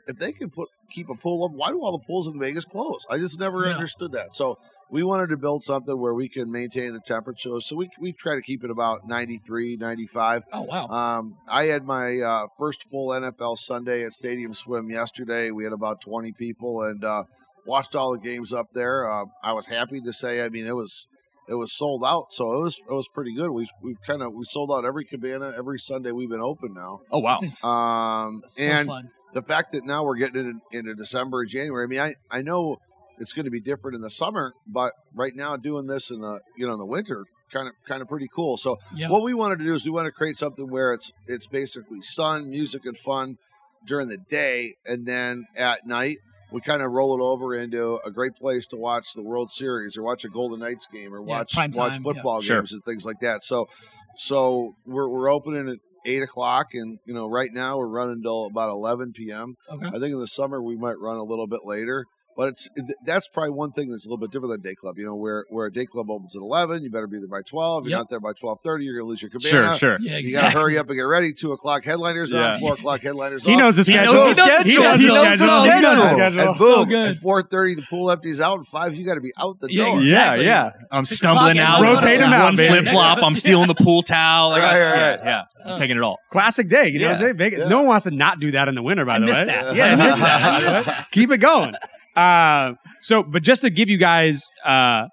[0.08, 2.66] if they can put keep a pool up why do all the pools in Vegas
[2.66, 3.74] close I just never Yeah.
[3.76, 4.58] understood that so
[4.90, 8.34] we wanted to build something where we can maintain the temperature so we we try
[8.36, 10.88] to keep it about 93 95 Oh wow.
[10.88, 15.52] um, I had my uh, first full NFL Sunday at Stadium Swim yesterday.
[15.52, 17.24] We had about 20 people and uh,
[17.68, 19.10] watched all the games up there.
[19.12, 21.08] Uh, I was happy to say, I mean, it was
[21.50, 23.52] it was sold out, so it was it was pretty good.
[23.52, 27.00] We we've kind of we sold out every cabana every Sunday we've been open now.
[27.12, 27.38] Oh wow.
[27.64, 29.10] Um, so and fun.
[29.34, 31.84] the fact that now we're getting it into December, January.
[31.84, 32.78] I mean, I I know
[33.20, 36.40] it's going to be different in the summer, but right now doing this in the
[36.58, 38.58] you know in the winter, kind of kind of pretty cool.
[38.58, 39.10] So Yeah.
[39.10, 42.02] what we wanted to do is we want to create something where it's it's basically
[42.02, 43.38] sun, music, and fun
[43.86, 46.18] during the day, and then at night
[46.52, 49.98] we kind of roll it over into a great place to watch the World Series
[49.98, 52.56] or watch a Golden Knights game or Yeah, watch prime watch time, football yeah.
[52.56, 53.44] games and things like that.
[53.44, 53.68] So
[54.16, 58.46] so we're we're opening at eight o'clock, and you know right now we're running till
[58.46, 59.56] about eleven p.m.
[59.70, 59.88] Okay.
[59.88, 62.06] I think in the summer we might run a little bit later.
[62.38, 62.70] But it's
[63.04, 65.00] that's probably one thing that's a little bit different than day club.
[65.00, 67.42] You know, where where a day club opens at eleven, you better be there by
[67.42, 67.86] twelve.
[67.86, 67.98] You're Yep.
[68.00, 69.78] not there by twelve thirty, you're gonna lose your Sure, cabana.
[69.80, 69.98] sure.
[70.00, 71.34] Yeah, You gotta hurry up and get ready.
[71.34, 72.54] Two o'clock headliners Yeah.
[72.54, 73.60] on, four o'clock headliners He off.
[73.60, 74.14] knows the He schedule.
[74.14, 74.84] knows the He schedule.
[74.84, 75.64] knows He the knows the schedule.
[75.64, 76.18] He knows the schedule.
[76.20, 76.42] schedule.
[76.50, 77.08] And So boom, good.
[77.10, 79.74] at four thirty the pool empties out, and five you got to be out the
[79.74, 79.98] Yeah, door.
[80.00, 80.46] exactly.
[80.46, 80.86] Yeah, yeah.
[80.92, 81.80] I'm Six stumbling out.
[81.84, 82.82] and Rotate 'em out, One baby.
[82.84, 83.18] flip flop.
[83.24, 84.52] I'm stealing the pool towel.
[84.52, 85.20] I got- Right, right, right.
[85.24, 85.72] Yeah, yeah.
[85.74, 86.20] I'm taking it all.
[86.30, 86.90] Classic day.
[86.90, 87.26] You know what I'm Yeah.
[87.26, 87.38] saying?
[87.38, 87.68] Vegas, Yeah.
[87.68, 89.32] No one wants to not do that in the winter, by I the way.
[89.46, 89.76] that.
[89.76, 90.22] Yeah, I I miss miss that.
[90.22, 90.44] that.
[90.44, 91.08] I miss that.
[91.12, 91.74] Keep it going.
[92.18, 95.06] Uh, so, but just to give you guys uh,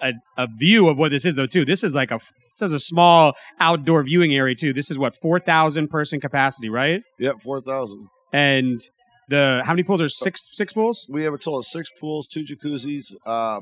[0.00, 2.18] a, a view of what this is, though, too, this is like a
[2.58, 4.72] this is a small outdoor viewing area, too.
[4.72, 7.02] This is what four thousand person capacity, right?
[7.18, 8.08] Yep, four thousand.
[8.32, 8.80] And
[9.28, 11.06] the how many pools are six six pools?
[11.10, 13.60] We have a total of six pools, two jacuzzis, uh,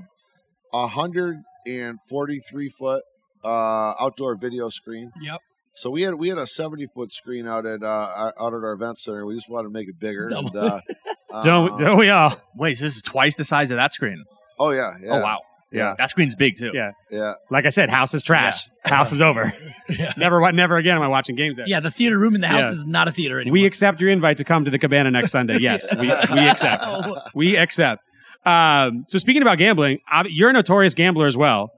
[0.73, 3.03] a hundred and forty-three foot
[3.45, 5.11] uh, outdoor video screen.
[5.21, 5.41] Yep.
[5.77, 8.63] So we had we had a seventy foot screen out at uh, our- out at
[8.63, 9.27] our event center.
[9.27, 10.29] We just wanted to make it bigger.
[10.29, 10.81] And, uh,
[11.43, 12.35] Don't don't we all?
[12.57, 14.23] Wait, so this is twice the size of that screen.
[14.59, 15.11] Oh yeah, yeah.
[15.15, 15.39] Oh wow.
[15.73, 15.97] Yeah.
[15.99, 16.71] That screen's big too.
[16.73, 16.93] Yeah.
[17.11, 17.35] Yeah.
[17.51, 18.69] Like I said, house is trash.
[18.85, 19.53] House is over.
[19.89, 20.13] Yeah.
[20.17, 21.67] Never wa- never again am I watching games there.
[21.69, 22.71] Yeah, the theater room in the house Yeah.
[22.71, 23.53] is not a theater anymore.
[23.53, 25.59] We accept your invite to come to the cabana next Sunday.
[25.61, 26.83] Yes, we, we accept.
[26.87, 28.01] Oh, We accept.
[28.47, 31.69] Um, so speaking about gambling, ob- you're a notorious gambler as well.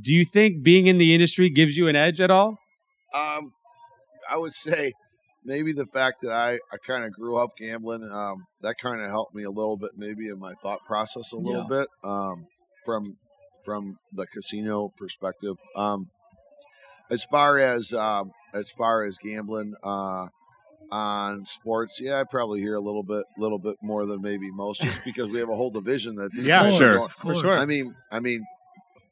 [0.00, 2.58] Do you think being in the industry gives you an edge at all?
[3.12, 3.50] Um,
[4.30, 4.92] I would say
[5.44, 9.08] maybe the fact that I, I kind of grew up gambling, um, that kind of
[9.08, 11.78] helped me a little bit, maybe in my thought process a little Yeah.
[11.80, 12.46] bit, um,
[12.84, 13.16] from
[13.64, 15.56] from the casino perspective.
[15.74, 16.10] Um,
[17.10, 20.26] as far as um, as far as gambling uh,
[20.90, 24.80] on sports, yeah, I probably hear a little bit, little bit more than maybe most,
[24.80, 26.92] just because we have a whole division that these Yeah, guys are sure.
[26.94, 27.40] going- Of course.
[27.40, 27.52] sure.
[27.52, 28.44] I mean, I mean,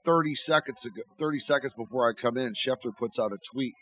[0.04, 3.74] thirty seconds ago, thirty seconds before I come in, Schefter puts out a tweet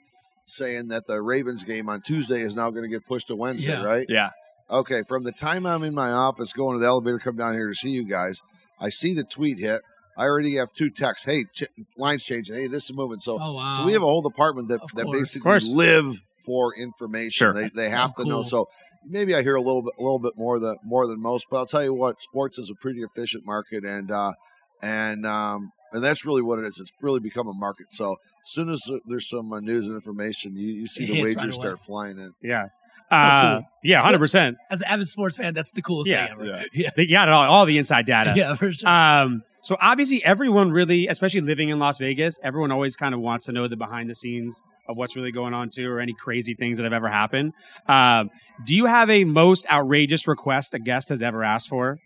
[0.46, 3.70] saying that the Ravens game on Tuesday is now going to get pushed to Wednesday,
[3.72, 3.82] Yeah.
[3.84, 4.06] right?
[4.08, 4.30] Yeah.
[4.70, 5.02] Okay.
[5.08, 7.74] From the time I'm in my office going to the elevator, come down here to
[7.74, 8.40] see you guys,
[8.80, 9.82] I see the tweet hit.
[10.16, 11.26] I already have two texts.
[11.26, 11.64] Hey, ch-
[11.96, 12.54] lines changing.
[12.54, 13.18] Hey, this is moving.
[13.18, 13.72] So, Oh wow.
[13.72, 17.32] so we have a whole department that that basically live for information.
[17.46, 17.52] Sure.
[17.52, 18.42] They That's they so have to know.
[18.42, 18.68] So
[19.04, 21.46] maybe I hear a little bit a little bit more than more than most.
[21.50, 24.34] But I'll tell you what, sports is a pretty efficient market, and uh,
[24.82, 26.78] and um, and that's really what it is.
[26.78, 27.86] It's really become a market.
[27.90, 31.36] So as soon as there's some uh, news and information, you, you see the wagers
[31.36, 32.34] right start flying in.
[32.42, 32.66] Yeah.
[33.10, 33.68] So Uh, cool.
[33.82, 34.56] Yeah, hundred percent.
[34.70, 36.26] As an avid sports fan, that's the coolest Yeah.
[36.26, 36.44] thing ever.
[36.46, 36.62] Yeah.
[36.72, 36.90] Yeah.
[36.96, 38.34] They got it all, all the inside data.
[38.36, 38.88] Yeah, for sure.
[38.88, 43.46] Um, so obviously, everyone really, especially living in Las Vegas, everyone always kind of wants
[43.46, 46.54] to know the behind the scenes of what's really going on too, or any crazy
[46.54, 47.52] things that have ever happened.
[47.88, 48.28] Um,
[48.66, 51.96] do you have a most outrageous request a guest has ever asked for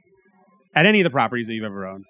[0.74, 2.04] at any of the properties that you've ever owned?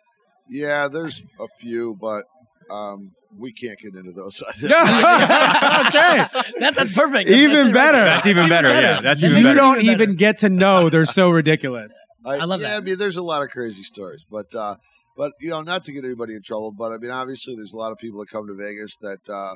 [0.48, 2.24] Yeah, there's a few, but
[2.70, 4.42] um, we can't get into those.
[4.52, 4.68] okay.
[4.70, 7.30] That, that's perfect.
[7.30, 7.98] Even That's it better.
[7.98, 8.68] That's even better.
[8.68, 9.60] Yeah, that's That even makes you it better.
[9.60, 10.02] don't better.
[10.02, 11.92] even get to know they're so ridiculous.
[12.24, 12.76] I love yeah, that.
[12.78, 14.76] I mean, there's a lot of crazy stories, but uh,
[15.16, 17.76] but you know, not to get anybody in trouble, but I mean, obviously, there's a
[17.76, 19.54] lot of people that come to Vegas that uh,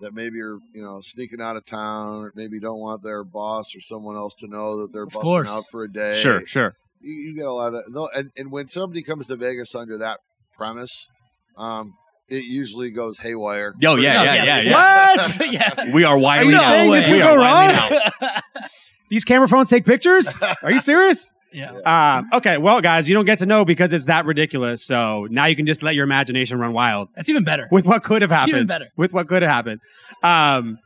[0.00, 3.74] that maybe are you know sneaking out of town, or maybe don't want their boss
[3.76, 5.48] or someone else to know that they're Of busting course.
[5.48, 6.18] out for a day.
[6.20, 6.74] Sure, sure.
[7.00, 9.96] You, you get a lot of though, and, and when somebody comes to Vegas under
[9.98, 10.18] that
[10.54, 11.08] premise,
[11.56, 11.94] um,
[12.28, 13.72] it usually goes haywire.
[13.80, 15.16] Yo, yeah, Oh, yeah, yeah, yeah.
[15.16, 15.52] What?
[15.52, 15.94] yeah.
[15.94, 18.00] We are Are you saying this could go wrong?
[19.10, 20.28] These camera phones take pictures?
[20.62, 21.30] Are you serious?
[21.52, 21.70] yeah.
[22.18, 24.84] Um, okay, well, guys, you don't get to know because it's that ridiculous.
[24.84, 27.68] So now you can just let your imagination run wild That's even better.
[27.70, 28.56] with what could have It's happened.
[28.56, 28.88] even better.
[28.96, 29.80] With what could have happened.
[30.24, 30.78] Um,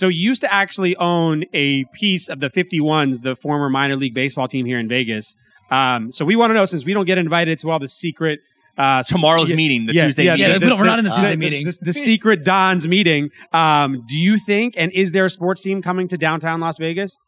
[0.00, 4.14] so you used to actually own a piece of the 51s, the former minor league
[4.14, 5.36] baseball team here in Vegas.
[5.70, 8.40] Um, so we want to know since we don't get invited to all the secret
[8.78, 10.52] uh, Tomorrow's yeah, meeting, the yeah, Tuesday yeah, meeting.
[10.52, 11.66] Yeah, the- we're the- not in the the- Tuesday the- meeting.
[11.66, 13.28] The, the secret Don's meeting.
[13.52, 17.18] Um, do you think, and is there a sports team coming to downtown Las Vegas?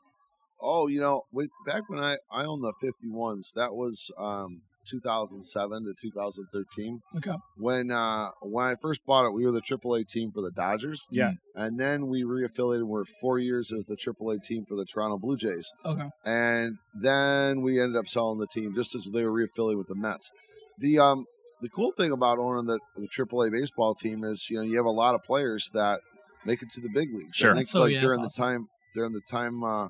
[0.62, 5.84] Oh, you know, when, back when I I owned the 51s, that was um, 2007
[5.84, 7.00] to 2013.
[7.16, 7.34] Okay.
[7.56, 11.06] When uh, when I first bought it, we were the AAA team for the Dodgers.
[11.10, 11.32] Yeah.
[11.54, 12.84] and then we reaffiliated.
[12.84, 16.08] We're four years as the AAA team for the Toronto Blue Jays, Okay.
[16.24, 19.94] and then we ended up selling the team just as they were reaffiliated with the
[19.94, 20.30] Mets.
[20.78, 21.26] The um
[21.60, 24.86] the cool thing about owning the the AAA baseball team is you know you have
[24.86, 26.00] a lot of players that
[26.44, 27.36] make it to the big leagues.
[27.36, 27.52] Sure.
[27.52, 29.88] I think So, like yeah, during that's the time during the time uh,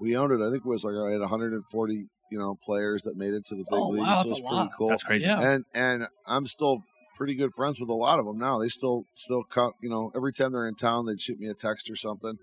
[0.00, 3.16] we owned it, I think it was like I had 140 you know players that
[3.16, 4.02] made it to the big Oh, leagues.
[4.06, 4.70] wow, so that's it's pretty lot.
[4.76, 4.88] cool.
[4.88, 5.28] That's crazy.
[5.28, 5.40] Yeah.
[5.40, 6.78] And and I'm still
[7.16, 8.58] pretty good friends with a lot of them now.
[8.58, 11.54] They still still come, you know, every time they're in town, they'd shoot me a
[11.54, 12.36] text or something.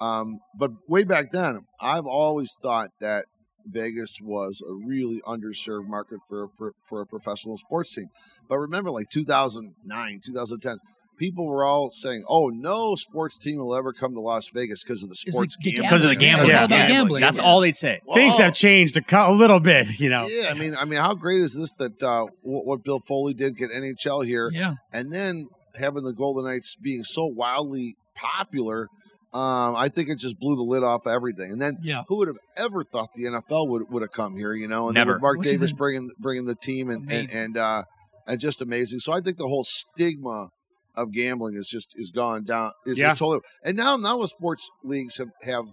[0.00, 3.24] Um, but way back then, I've always thought that
[3.64, 6.48] Vegas was a really underserved market for a,
[6.88, 8.08] for a professional sports team.
[8.48, 10.78] But remember, like 2009, 2010,
[11.22, 15.02] people were all saying, "Oh, no sports team will ever come to Las Vegas because
[15.02, 16.48] of the sports the gambling." Because of the gambling.
[16.50, 16.62] Yeah.
[16.62, 16.88] all Yeah.
[16.88, 17.20] gambling.
[17.20, 18.00] That's all they'd say.
[18.14, 20.26] Things have changed a, cou- a little bit, you know.
[20.26, 23.34] Yeah, I mean, I mean, how great is this that uh, what, what Bill Foley
[23.34, 24.74] did get NHL here, Yeah.
[24.92, 25.46] and then
[25.78, 28.88] having the Golden Knights being so wildly popular,
[29.32, 31.50] um, I think it just blew the lid off everything.
[31.52, 32.02] And then Yeah.
[32.08, 34.52] who would have ever thought the NFL would would have come here?
[34.54, 35.12] You know, and then Never.
[35.14, 37.84] with Mark Which Davis bringing bringing the team and and and, uh,
[38.28, 38.98] and just amazing.
[39.00, 40.48] So I think the whole stigma
[40.94, 42.72] of gambling is just is gone down.
[42.86, 43.14] Is, Yeah.
[43.14, 45.64] totally and now now the sports leagues have have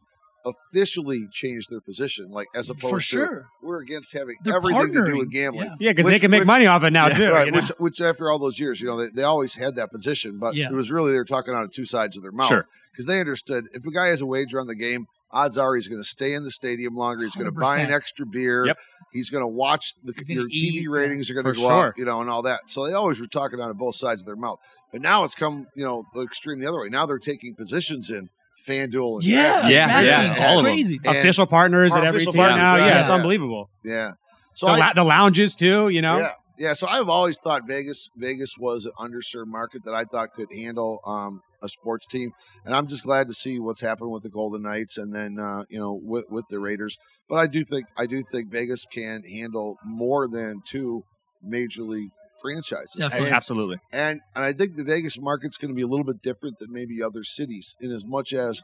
[0.45, 3.45] officially changed their position like as opposed For to sure.
[3.62, 5.75] we're against having They're everything to do with gambling Yeah.
[5.79, 7.29] Yeah, because they can make which- money off it now, too.
[7.29, 7.60] right, you know?
[7.60, 10.55] which, which after all those years, you know, they, they always had that position, but
[10.55, 10.69] Yeah.
[10.69, 12.65] it was really they were talking out of two sides of their mouth Sure.
[12.91, 15.88] because they understood if a guy has a wager on the game, odds are he's
[15.88, 17.24] going to stay in the stadium longer.
[17.24, 18.65] He's going to buy an extra beer.
[18.68, 18.80] Yep.
[19.12, 21.88] He's going to watch the your TV ratings are going to go sure.
[21.89, 22.62] up, you know, and all that.
[22.70, 24.60] So they always were talking out of both sides of their mouth.
[24.92, 26.89] But now it's come, you know, the extreme the other way.
[26.89, 28.30] Now they're taking positions in
[28.68, 29.68] FanDuel and Yeah.
[29.68, 30.74] Yeah, yeah, That's all of them.
[30.74, 31.00] crazy.
[31.06, 32.76] And- official partners at every team now.
[32.76, 33.70] Yeah, yeah, it's unbelievable.
[33.84, 34.13] yeah.
[34.54, 36.18] So the, I, la- the lounges too, you know.
[36.18, 36.74] Yeah, yeah.
[36.74, 41.00] So I've always thought Vegas Vegas was an underserved market that I thought could handle
[41.06, 42.32] um, a sports team,
[42.65, 45.63] and I'm just glad to see what's happened with the Golden Knights, and then uh,
[45.69, 46.98] you know with with the Raiders.
[47.28, 51.04] But I do think I do think Vegas can handle more than two
[51.43, 52.95] major league franchises.
[52.98, 53.28] Definitely.
[53.28, 53.78] And, Absolutely.
[53.93, 56.72] and and I think the Vegas market's going to be a little bit different than
[56.72, 58.63] maybe other cities, in as much as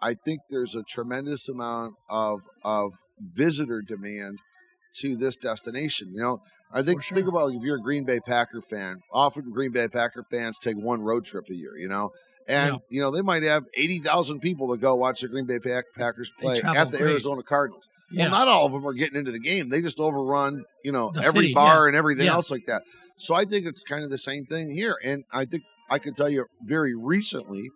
[0.00, 4.38] I think there's a tremendous amount of of visitor demand
[4.96, 6.08] to this destination.
[6.12, 6.38] You know,
[6.72, 7.30] I think For think sure.
[7.30, 9.00] about if you're a Green Bay Packer fan.
[9.12, 11.76] Often Green Bay Packer fans take one road trip a year.
[11.76, 12.10] You know,
[12.48, 12.78] and Yeah.
[12.90, 15.84] you know they might have eighty thousand people that go watch the Green Bay Pack-
[15.96, 17.10] Packers play at the great.
[17.12, 17.88] Arizona Cardinals.
[18.12, 18.24] Yeah.
[18.24, 19.68] Well, not all of them are getting into the game.
[19.68, 22.32] They just overrun, you know, The every city, bar and everything Yeah.
[22.34, 22.82] else like that.
[23.16, 24.96] So I think it's kind of the same thing here.
[25.04, 27.70] And I think I could tell you very recently,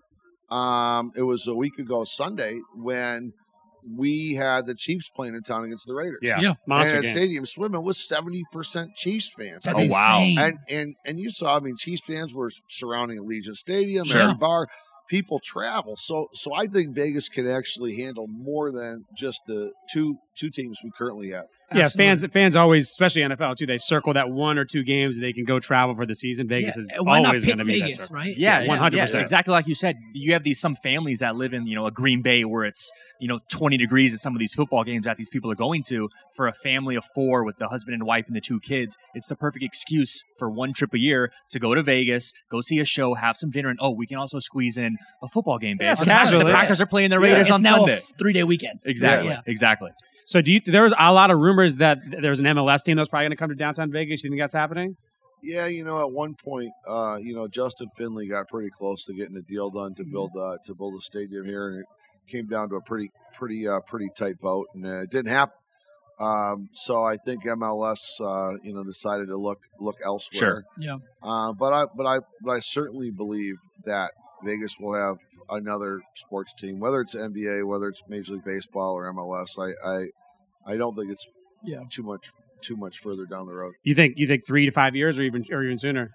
[0.51, 3.33] um, it was a week ago Sunday when
[3.97, 6.21] we had the Chiefs playing in town against the Raiders.
[6.23, 6.55] Yeah, Yeah.
[6.67, 7.17] monster and at game.
[7.17, 9.65] Stadium Swimming was seventy percent Chiefs fans.
[9.65, 10.21] That's Oh, wow.
[10.21, 10.39] insane.
[10.39, 14.21] And and and you saw, I mean, Chiefs fans were surrounding Allegiant Stadium, Sure.
[14.23, 14.67] every bar.
[15.07, 20.17] People travel, so so I think Vegas can actually handle more than just the two
[20.35, 21.45] two teams we currently have.
[21.75, 22.05] Yeah, Absolutely.
[22.11, 25.45] fans fans always, especially NFL too, they circle that one or two games they can
[25.45, 26.47] go travel for the season.
[26.49, 28.17] Vegas Yeah, is Why always going to be Vegas, circle.
[28.17, 28.37] right?
[28.37, 29.21] Yeah, Yeah, yeah, 100%.
[29.21, 29.97] exactly like you said.
[30.13, 32.91] You have these some families that live in you know a Green Bay where it's
[33.21, 35.83] you know 20 degrees at some of these football games that these people are going
[35.89, 36.09] to.
[36.35, 39.27] For a family of four with the husband and wife and the two kids, it's
[39.29, 42.85] the perfect excuse for one trip a year to go to Vegas, go see a
[42.85, 45.79] show, have some dinner, and oh, we can also squeeze in a football game.
[45.81, 46.55] Yeah, it's casual, The yeah.
[46.61, 47.23] Packers are playing the Yeah.
[47.29, 48.01] Raiders It's on now Sunday.
[48.19, 48.81] three day weekend.
[48.85, 49.41] exactly, Yeah.
[49.47, 49.91] exactly.
[50.27, 50.61] So do you?
[50.61, 53.37] There was a lot of rumors that there's an MLS team that's probably going to
[53.37, 54.25] come to downtown Vegas.
[54.25, 54.97] You think that's happening?
[55.43, 59.13] Yeah, you know, at one point, uh, you know, Justin Findlay got pretty close to
[59.13, 61.87] getting a deal done to build uh, to build a stadium here, and it
[62.27, 65.55] came down to a pretty pretty uh, pretty tight vote, and uh, it didn't happen.
[66.19, 70.39] Um, so I think MLS, uh, you know, decided to look look elsewhere.
[70.39, 70.65] Sure.
[70.79, 70.97] Yeah.
[71.23, 74.13] Uh, but I but I but I certainly believe that
[74.45, 75.19] Vegas will have
[75.51, 79.59] another sports team, whether it's NBA, whether it's Major League Baseball or MLS.
[79.59, 80.07] I I,
[80.75, 81.27] I don't think it's
[81.63, 81.83] Yeah.
[81.91, 82.31] too much
[82.61, 83.75] too much further down the road.
[83.83, 86.11] You think you think three to five years, or even or even sooner?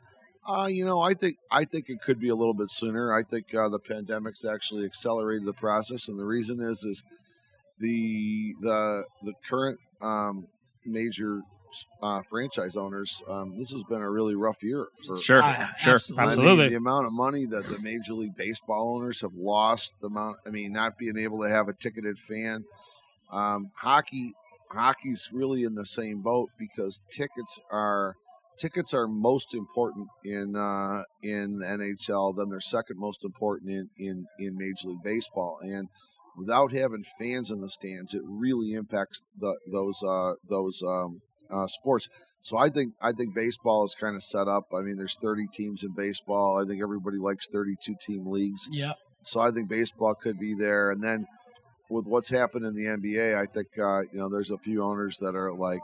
[0.48, 3.14] Uh, you know, I think I think it could be a little bit sooner.
[3.14, 7.06] I think uh, the pandemic's actually accelerated the process, and the reason is is
[7.78, 10.48] the the the current um,
[10.86, 11.42] major
[12.02, 13.22] uh, franchise owners.
[13.28, 15.96] Um, this has been a really rough year for Sure, Ah, sure.
[15.96, 16.52] absolutely.
[16.52, 20.08] I mean, the amount of money that the Major League Baseball owners have lost, the
[20.08, 22.64] amount, I mean, not being able to have a ticketed fan.
[23.32, 24.34] Um, hockey,
[24.72, 28.16] hockey's really in the same boat because tickets are
[28.58, 32.36] tickets are most important in uh, in the NHL.
[32.36, 35.88] Then they're second most important in in in Major League Baseball, and
[36.38, 41.68] without having fans in the stands, it really impacts the those uh, those um, uh,
[41.68, 42.08] sports.
[42.42, 44.66] So I think I think baseball is kind of set up.
[44.74, 46.62] I mean, there's 30 teams in baseball.
[46.62, 48.68] I think everybody likes 32 team leagues.
[48.72, 48.94] Yeah.
[49.24, 50.92] So I think baseball could be there.
[50.92, 51.26] And then
[51.90, 55.18] with what's happened in the NBA, I think uh, you know there's a few owners
[55.18, 55.82] that are like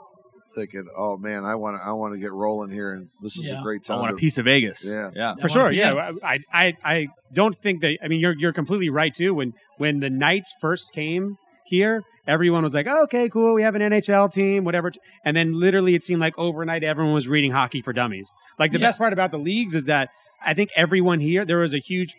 [0.53, 3.49] thinking, "Oh man, I want to I want to get rolling here, and this is
[3.49, 3.59] Yeah.
[3.59, 3.95] a great time.
[3.95, 4.85] I time." want a piece of Vegas.
[4.87, 5.09] Yeah.
[5.15, 5.35] yeah.
[5.35, 6.11] For I sure, yeah.
[6.23, 7.97] I, I I don't think that.
[8.03, 9.33] I mean, you're you're completely right too.
[9.33, 13.75] When when the Knights first came here, everyone was like, oh, "Okay, cool, we have
[13.75, 14.91] an NHL team, whatever."
[15.23, 18.31] And then literally, it seemed like overnight, everyone was reading Hockey for Dummies.
[18.59, 18.87] Like the Yeah.
[18.87, 20.09] best part about the leagues is that
[20.45, 22.15] I think everyone here, there was a huge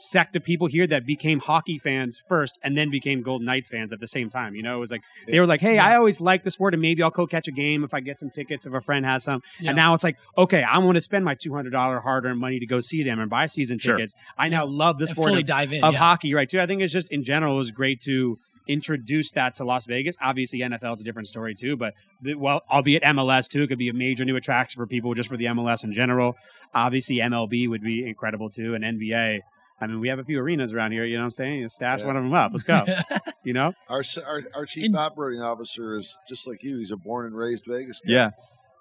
[0.00, 3.92] sect of people here that became hockey fans first and then became Golden Knights fans
[3.92, 4.54] at the same time.
[4.54, 6.80] You know, it was like they were like, "Hey, I always like the sport, and
[6.80, 9.24] maybe I'll go catch a game if I get some tickets if a friend has
[9.24, 9.70] some." Yeah.
[9.70, 12.38] And now it's like, okay, I want to spend my two hundred dollar hard earned
[12.38, 13.96] money to go see them and buy season Sure.
[13.96, 14.14] tickets.
[14.36, 15.82] I now love the And sport fully of, dive in.
[15.82, 15.98] of yeah.
[15.98, 16.48] hockey, right?
[16.48, 16.60] Too.
[16.60, 18.38] I think it's just in general it was great to
[18.68, 20.14] introduce that to Las Vegas.
[20.20, 23.78] Obviously, NFL is a different story too, but the, well, albeit MLS too, it could
[23.78, 26.34] be a major new attraction for people just for the MLS in general.
[26.74, 29.40] Obviously, MLB would be incredible too, and NBA.
[29.80, 31.04] I mean, we have a few arenas around here.
[31.04, 31.68] You know what I'm saying?
[31.68, 32.06] Stash Yeah.
[32.06, 32.50] one of them up.
[32.52, 32.84] Let's go.
[33.44, 33.72] you know?
[33.88, 36.78] Our, our our chief In- operating officer is just like you.
[36.78, 38.12] He's a born and raised Vegas guy.
[38.12, 38.30] Yeah.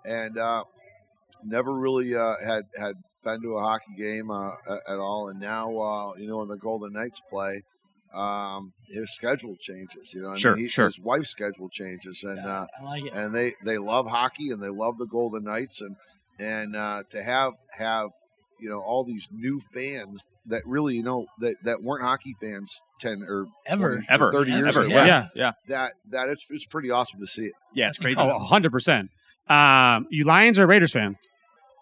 [0.06, 0.64] and uh,
[1.44, 4.50] never really uh, had had been to a hockey game uh,
[4.90, 5.30] at all.
[5.30, 7.62] And now, uh, you know, when the Golden Knights play,
[8.14, 10.14] um, his schedule changes.
[10.14, 10.86] You know, I Sure, mean, he, sure.
[10.86, 13.14] his wife's schedule changes, and Yeah, uh, I like it.
[13.14, 15.96] and they they love hockey and they love the Golden Knights, and
[16.40, 18.10] and uh, to have have
[18.60, 22.82] you know all these new fans that really you know that that weren't hockey fans
[23.00, 23.92] ten or Ever.
[23.98, 24.32] 20 Ever.
[24.32, 24.88] thirty years Ever.
[24.88, 24.96] ago.
[24.96, 25.06] Yeah.
[25.06, 25.28] Yeah.
[25.36, 25.52] Yeah.
[25.68, 27.54] That that it's it's pretty awesome to see it.
[27.76, 27.90] Yeah.
[27.90, 28.22] It's That's crazy.
[28.22, 29.10] Oh, 100%.
[29.50, 31.18] Um, you Lions or Raiders fan?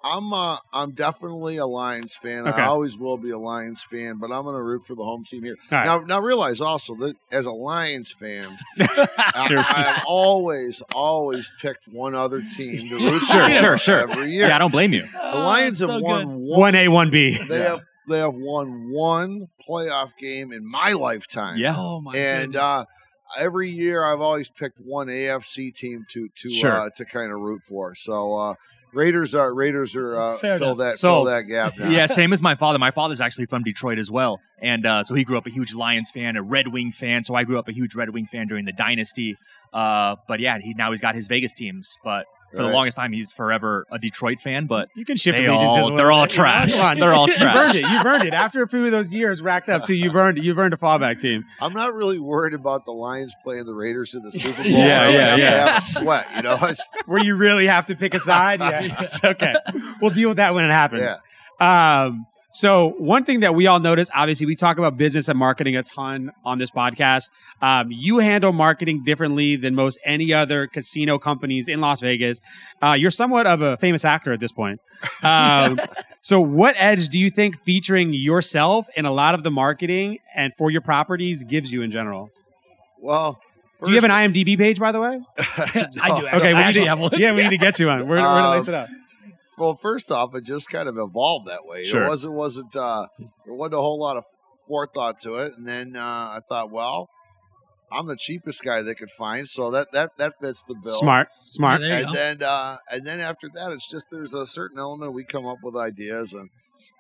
[0.06, 2.48] I'm uh, I'm definitely a Lions fan.
[2.48, 2.62] Okay.
[2.62, 5.24] I always will be a Lions fan, but I'm going to root for the home
[5.24, 5.56] team here.
[5.72, 5.86] All right.
[5.86, 8.48] Now, now realize also that as a Lions fan,
[8.80, 14.00] I, I've always always picked one other team to root Sure, for sure, sure.
[14.12, 14.48] every year.
[14.48, 15.04] Yeah, I don't blame you.
[15.32, 16.28] the Lions Oh, have so won good.
[16.36, 16.60] one.
[16.60, 17.38] One A, one B.
[17.50, 17.63] They Yeah.
[17.72, 21.58] have they have won one playoff game in my lifetime.
[21.58, 21.74] Yeah.
[21.76, 22.86] Oh my and uh,
[23.39, 26.72] every year I've always picked one AFC team to to Sure.
[26.72, 27.96] uh, to kind of root for.
[27.96, 28.54] So uh,
[28.95, 30.77] Raiders are Raiders are uh, fill enough.
[30.77, 31.27] that Sold.
[31.27, 31.89] fill that gap now.
[31.89, 32.79] Yeah, same as my father.
[32.79, 35.73] My father's actually from Detroit as well, and uh, so he grew up a huge
[35.73, 37.23] Lions fan, a Red Wing fan.
[37.23, 39.38] So I grew up a huge Red Wing fan during the dynasty.
[39.73, 41.97] Uh, but yeah, he now he's got his Vegas teams.
[42.03, 44.65] But for the longest time, he's forever a Detroit fan.
[44.65, 45.91] But You can shift They allegiances.
[45.91, 46.43] all- they're all bit, you know?
[46.43, 46.71] trash.
[46.73, 46.99] Come on.
[46.99, 47.39] They're all trash.
[47.39, 47.65] You've trash.
[47.67, 47.89] earned it.
[47.91, 48.34] You've earned it.
[48.34, 50.43] After a few of those years racked up, too, you've earned it.
[50.43, 51.43] You've earned a fallback team.
[51.62, 54.71] I'm not really worried about the Lions playing the Raiders in the Super Bowl.
[54.71, 55.65] Yeah, I yeah, yeah.
[55.67, 56.71] have a sweat, you know.
[57.05, 58.60] Where you really have to pick a side.
[58.62, 59.56] Yeah, it's okay.
[60.02, 61.02] We'll deal with that when it happens.
[61.62, 62.04] yeah.
[62.04, 62.25] Um,
[62.56, 65.83] so one thing that we all notice, obviously, we talk about business and marketing a
[65.83, 67.29] ton on this podcast.
[67.62, 72.41] Um, you handle marketing differently than most any other casino companies in Las Vegas.
[72.81, 74.79] Uh, you're somewhat of a famous actor at this point.
[75.21, 75.79] Um,
[76.21, 80.53] so what edge do you think featuring yourself in a lot of the marketing and
[80.58, 82.29] for your properties gives you in general?
[83.01, 83.39] Well,
[83.83, 85.19] Do you have an IMDb page, by the way?
[85.37, 85.99] I do.
[85.99, 87.12] Actually, Okay, we I need to- have one.
[87.17, 87.99] Yeah, we need to get you on.
[88.08, 88.87] Where, where to Um, lace it up?
[89.58, 91.83] Well, first off, it just kind of evolved that way.
[91.83, 92.03] Sure.
[92.03, 93.08] It wasn't wasn't uh,
[93.45, 94.25] there wasn't a whole lot of
[94.67, 97.10] forethought to it, and then uh, I thought, well,
[97.91, 100.95] I'm the cheapest guy they could find, so that that that fits the bill.
[100.95, 101.81] Smart, smart.
[101.81, 102.13] Yeah, and go.
[102.13, 105.60] then uh, and then after that, it's just there's a certain element we come up
[105.63, 106.49] with ideas, and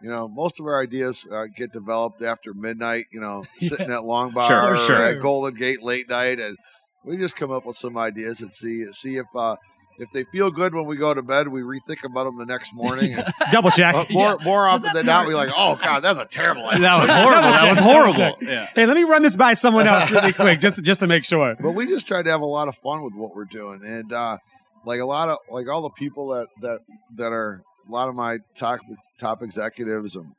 [0.01, 3.05] you know most of our ideas uh, get developed after midnight.
[3.11, 5.01] You know, sitting at Long Bar Sure, or sure.
[5.01, 6.57] at Golden Gate late night, and
[7.03, 9.57] we just come up with some ideas and see see if uh,
[9.97, 12.73] if they feel good when we go to bed, we rethink about them the next
[12.73, 13.13] morning.
[13.13, 13.95] And, Double check.
[13.95, 15.27] uh, more more often that than not, smart?
[15.27, 16.65] we're like, oh god, that's a terrible.
[16.65, 16.81] idea.
[16.85, 17.41] That was horrible.
[17.41, 18.37] that was horrible.
[18.41, 18.67] Yeah.
[18.75, 21.55] Hey, let me run this by someone else really quick, just just to make sure.
[21.59, 24.11] but we just try to have a lot of fun with what we're doing and
[24.13, 24.37] uh
[24.85, 26.79] like a lot of like all the people that that
[27.15, 28.79] that are a lot of my top
[29.17, 30.33] top executives and,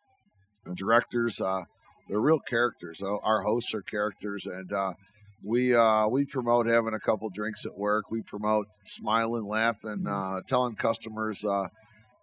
[0.65, 1.63] and directors uh
[2.09, 4.93] they're real characters our hosts are characters and uh
[5.47, 10.41] we uh we promote having a couple drinks at work we promote smiling laughing uh
[10.49, 11.69] telling customers uh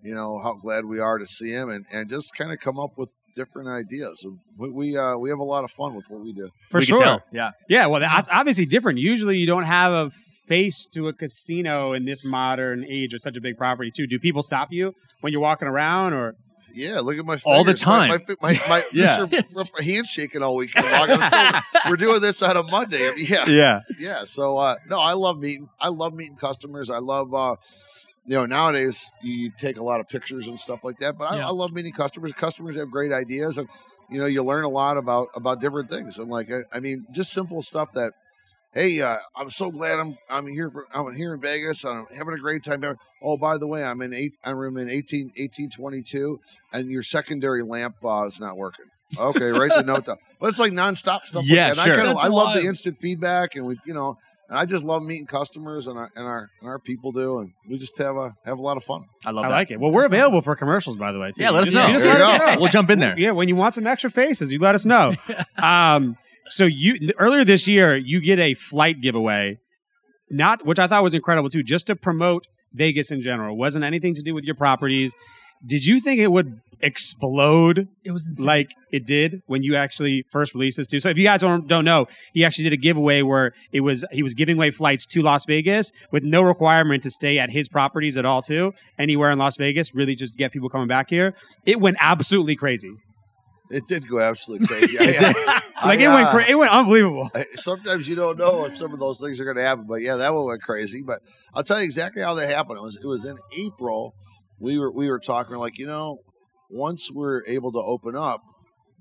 [0.04, 2.78] you know how glad we are to see them and and just kind of come
[2.78, 4.26] up with different ideas
[4.58, 6.86] we we, uh, we have a lot of fun with what we do For we
[6.86, 7.24] sure.
[7.32, 7.52] Yeah.
[7.68, 9.00] Yeah, well, that's obviously different.
[9.00, 10.10] Usually, you don't have a
[10.48, 14.06] face to a casino in this modern age with such a big property, too.
[14.06, 16.36] Do people stop you when you're walking around, or
[16.74, 17.44] Yeah, look at my fingers.
[17.46, 18.10] All the time.
[18.10, 19.26] My, fi- my, my, Yeah.
[19.26, 19.84] Mr.
[19.84, 20.72] handshaking all week.
[21.90, 23.08] we're doing this on a Monday.
[23.10, 23.80] I mean, yeah, Yeah.
[24.00, 24.24] yeah.
[24.24, 25.70] So uh, no, I love meeting.
[25.80, 26.90] I love meeting customers.
[26.90, 27.34] I love.
[27.34, 27.56] Uh,
[28.26, 31.38] you know, nowadays you take a lot of pictures and stuff like that, but I,
[31.40, 31.48] Yeah.
[31.48, 32.32] I love meeting customers.
[32.32, 33.68] Customers have great ideas, and
[34.10, 36.18] you know, you learn a lot about about different things.
[36.18, 38.14] And like, I, I mean, just simple stuff that
[38.74, 41.84] hey, uh, I'm so glad I'm I'm here for I'm here in Vegas.
[41.86, 42.84] I'm having a great time.
[43.22, 44.36] Oh, by the way, I'm in eight.
[44.44, 46.40] I'm in 18, 1822,
[46.74, 48.86] and your secondary lamp uh, is not working.
[49.18, 50.18] Okay, write the note down.
[50.40, 51.46] But it's like nonstop stuff.
[51.46, 51.88] Yeah, like that.
[51.88, 51.94] And sure.
[51.94, 54.18] I, kinda, I love the instant feedback, and we, you know,
[54.50, 57.52] and I just love meeting customers, and our and our and our people do, and
[57.70, 59.06] we just have a have a lot of fun.
[59.26, 59.54] I love I that.
[59.56, 59.80] like it.
[59.80, 61.32] Well, we're That's available for commercials, by the way.
[61.32, 61.44] Too.
[61.44, 61.88] Yeah, let us know.
[61.88, 62.62] just- you just let us know.
[62.62, 63.18] We'll jump in there.
[63.24, 65.14] Yeah, when you want some extra faces, you let us know.
[65.62, 66.18] um,
[66.48, 69.60] so you earlier this year, you get a flight giveaway,
[70.30, 73.56] not which I thought was incredible too, just to promote Vegas in general.
[73.56, 75.14] It wasn't anything to do with your properties.
[75.66, 78.46] Did you think it would explode It was insane.
[78.46, 81.00] like it did when you actually first released this too?
[81.00, 84.04] So if you guys don't, don't know, he actually did a giveaway where it was
[84.12, 87.68] he was giving away flights to Las Vegas with no requirement to stay at his
[87.70, 91.10] properties at all too, anywhere in Las Vegas, really just to get people coming back
[91.10, 91.34] here.
[91.66, 92.92] It went absolutely crazy.
[93.72, 94.98] It did go absolutely crazy.
[95.00, 97.30] I- I- Like it went, uh, cra- it went unbelievable.
[97.36, 100.02] I- sometimes you don't know if some of those things are going to happen, but
[100.02, 101.02] yeah, that one went crazy.
[101.02, 101.20] But
[101.54, 102.78] I'll tell you exactly how that happened.
[102.78, 104.14] It was it was in April.
[104.64, 106.20] We were we were talking like you know,
[106.70, 108.40] once we're able to open up,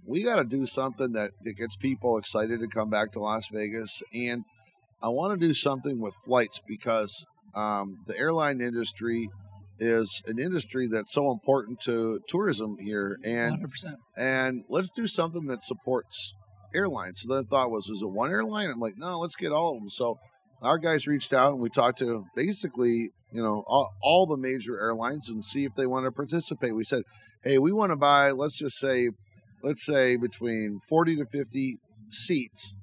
[0.05, 3.47] we got to do something that that gets people excited to come back to Las
[3.53, 4.43] Vegas, and
[5.01, 9.29] I want to do something with flights because um, the airline industry
[9.79, 13.95] is an industry that's so important to tourism here, and 100%.
[14.17, 16.35] and let's do something that supports
[16.75, 17.23] airlines.
[17.23, 18.71] So the thought was, is it one airline?
[18.71, 19.91] I'm like, no, let's get all of them.
[19.91, 20.19] So
[20.61, 24.79] our guys reached out and we talked to basically, you know, all, all the major
[24.79, 26.75] airlines and see if they want to participate.
[26.75, 27.03] We said,
[27.43, 29.11] hey, we want to buy, let's just say,
[29.63, 31.79] let's say between 40 to 50
[32.11, 32.77] seats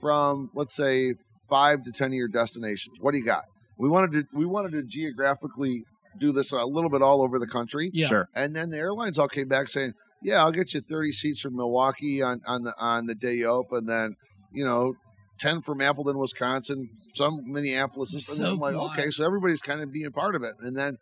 [0.00, 1.14] from, let's say,
[1.48, 2.98] five to 10 of your destinations.
[3.00, 3.44] What do you got?
[3.78, 5.84] We wanted to, we wanted to geographically
[6.18, 7.90] do this a little bit all over the country.
[7.92, 8.06] Yeah.
[8.06, 8.28] Sure.
[8.34, 11.56] And then the airlines all came back saying, "Yeah, I'll get you 30 seats from
[11.56, 14.16] Milwaukee on on the on the day you open, then
[14.52, 14.94] you know,
[15.40, 18.92] 10 from Appleton, Wisconsin, some Minneapolis." And So I'm like, wild.
[18.92, 20.54] okay, so everybody's kind of being part of it.
[20.60, 20.98] And then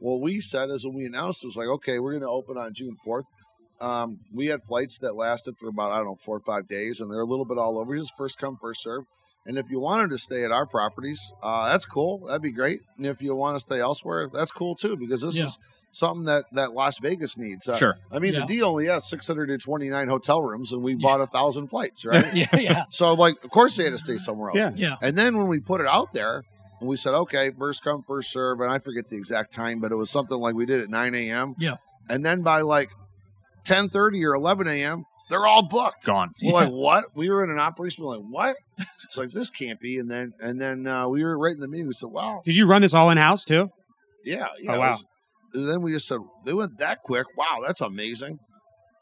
[0.00, 2.56] what we said is when we announced it was like, okay, we're going to open
[2.58, 3.24] on June 4th.
[3.80, 7.00] Um, we had flights that lasted for about I don't know four or five days,
[7.00, 7.96] and they're a little bit all over.
[7.96, 9.04] Just first come, first serve.
[9.44, 12.26] And if you wanted to stay at our properties, uh, that's cool.
[12.26, 12.80] That'd be great.
[12.96, 15.46] And if you want to stay elsewhere, that's cool too, because this Yeah.
[15.46, 15.58] is
[15.92, 17.68] something that, that Las Vegas needs.
[17.68, 17.96] Uh, Sure.
[18.10, 18.40] I mean, Yeah.
[18.40, 22.24] the D only has 629 hotel rooms, and we bought a thousand flights, right?
[22.34, 24.58] Yeah, yeah, so, like, of course, they had to stay somewhere else.
[24.58, 24.70] Yeah.
[24.74, 24.96] yeah.
[25.02, 26.42] And then when we put it out there,
[26.80, 29.92] and we said, okay, first come, first serve, and I forget the exact time, but
[29.92, 31.54] it was something like we did at 9 a.m.
[31.58, 31.76] Yeah.
[32.08, 32.90] And then by like
[33.64, 36.04] 10:30 or 11 a.m., they're all booked.
[36.06, 36.30] Gone.
[36.42, 37.04] We're like, what?
[37.14, 38.04] We were in an operation.
[38.04, 38.56] We're like, what?
[39.04, 39.98] It's like this can't be.
[39.98, 41.86] And then and then uh, we were right in the meeting.
[41.86, 43.68] We said, wow, Did you run this all in house too?
[44.24, 44.72] yeah, yeah.
[44.72, 44.98] Oh, it wow.
[45.52, 47.26] Was- and then we just said they went that quick.
[47.36, 48.38] Wow, that's amazing.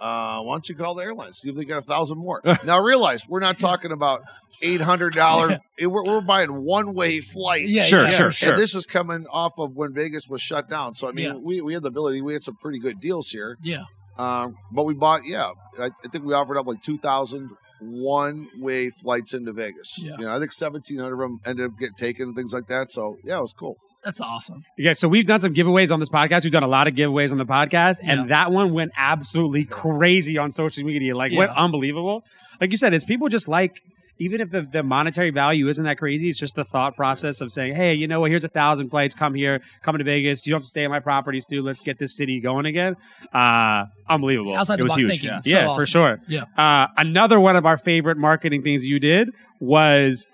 [0.01, 2.41] Uh, why don't you call the airlines see if they got a thousand more?
[2.65, 4.23] now realize we're not talking about
[4.63, 5.59] eight hundred dollar.
[5.81, 7.69] we're, we're buying one way flights.
[7.69, 8.09] Yeah, Sure, yeah.
[8.11, 8.51] sure, sure.
[8.51, 10.95] And this is coming off of when Vegas was shut down.
[10.95, 11.35] So I mean, Yeah.
[11.35, 12.23] we, we had the ability.
[12.23, 13.59] We had some pretty good deals here.
[13.63, 13.85] Yeah.
[14.19, 17.51] Um, but we bought, yeah, I, I think we offered up like 2,000
[17.83, 19.95] one way flights into Vegas.
[19.99, 20.17] Yeah.
[20.19, 22.91] You know, I think 1,700 of them ended up getting taken and things like that.
[22.91, 23.77] So, yeah, it was cool.
[24.05, 24.65] That's awesome.
[24.79, 26.45] Yeah, so we've done some giveaways on this podcast.
[26.45, 28.13] We've done a lot of giveaways on the podcast, Yeah.
[28.13, 31.15] and that one went absolutely crazy on social media.
[31.17, 31.55] Like, what Yeah.
[31.63, 32.25] unbelievable!
[32.61, 33.81] Like you said, it's people just like,
[34.19, 37.51] even if the, the monetary value isn't that crazy, it's just the thought process of
[37.53, 38.31] saying, hey, you know what?
[38.31, 39.15] Here's a thousand flights.
[39.15, 40.47] Come here, come to Vegas.
[40.47, 41.63] You don't have to stay at my properties too.
[41.63, 42.97] Let's get this city going again.
[43.33, 44.51] Uh, unbelievable.
[44.51, 45.29] It's outside It was huge, thinking.
[45.31, 45.41] yeah.
[45.41, 46.21] So yeah, for sure.
[46.29, 46.45] Yeah.
[46.57, 50.27] Uh, another one of our favorite marketing things you did was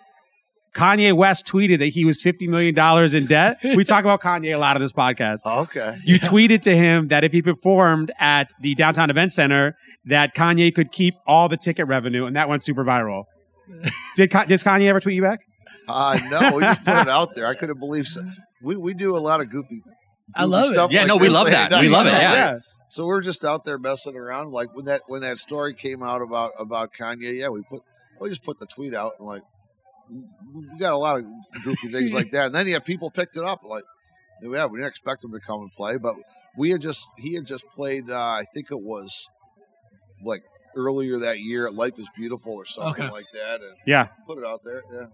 [0.76, 3.58] Kanye West tweeted that he was $50 million in debt.
[3.64, 5.38] We talk about Kanye a lot on this podcast.
[5.46, 5.96] Okay.
[6.04, 10.74] You tweeted to him that if he performed at the downtown event center, that Kanye
[10.74, 13.24] could keep all the ticket revenue, and that went super viral.
[14.16, 15.40] Did does Kanye ever tweet you back?
[15.88, 17.46] Uh, no, we just put it out there.
[17.46, 18.22] I couldn't believe so.
[18.62, 19.82] we we do a lot of goofy.
[20.34, 20.74] I goofy love it.
[20.74, 21.72] stuff Yeah, like no, we love that.
[21.72, 22.58] at We love it, yeah.
[22.90, 24.52] So we're just out there messing around.
[24.52, 27.82] Like when that when that story came out about about Kanye, yeah, we put
[28.20, 29.42] we just put the tweet out and like
[30.10, 31.24] we got a lot of
[31.64, 32.46] goofy things like that.
[32.46, 33.84] And then yeah, people picked it up like
[34.42, 36.14] yeah, we didn't expect him to come and play, but
[36.56, 38.10] we had just he had just played.
[38.10, 39.28] Uh, I think it was
[40.22, 40.42] like
[40.76, 43.12] earlier that year at Life is Beautiful or something Okay.
[43.12, 44.08] like that, and Yeah.
[44.26, 44.82] put it out there.
[44.92, 45.06] Yeah,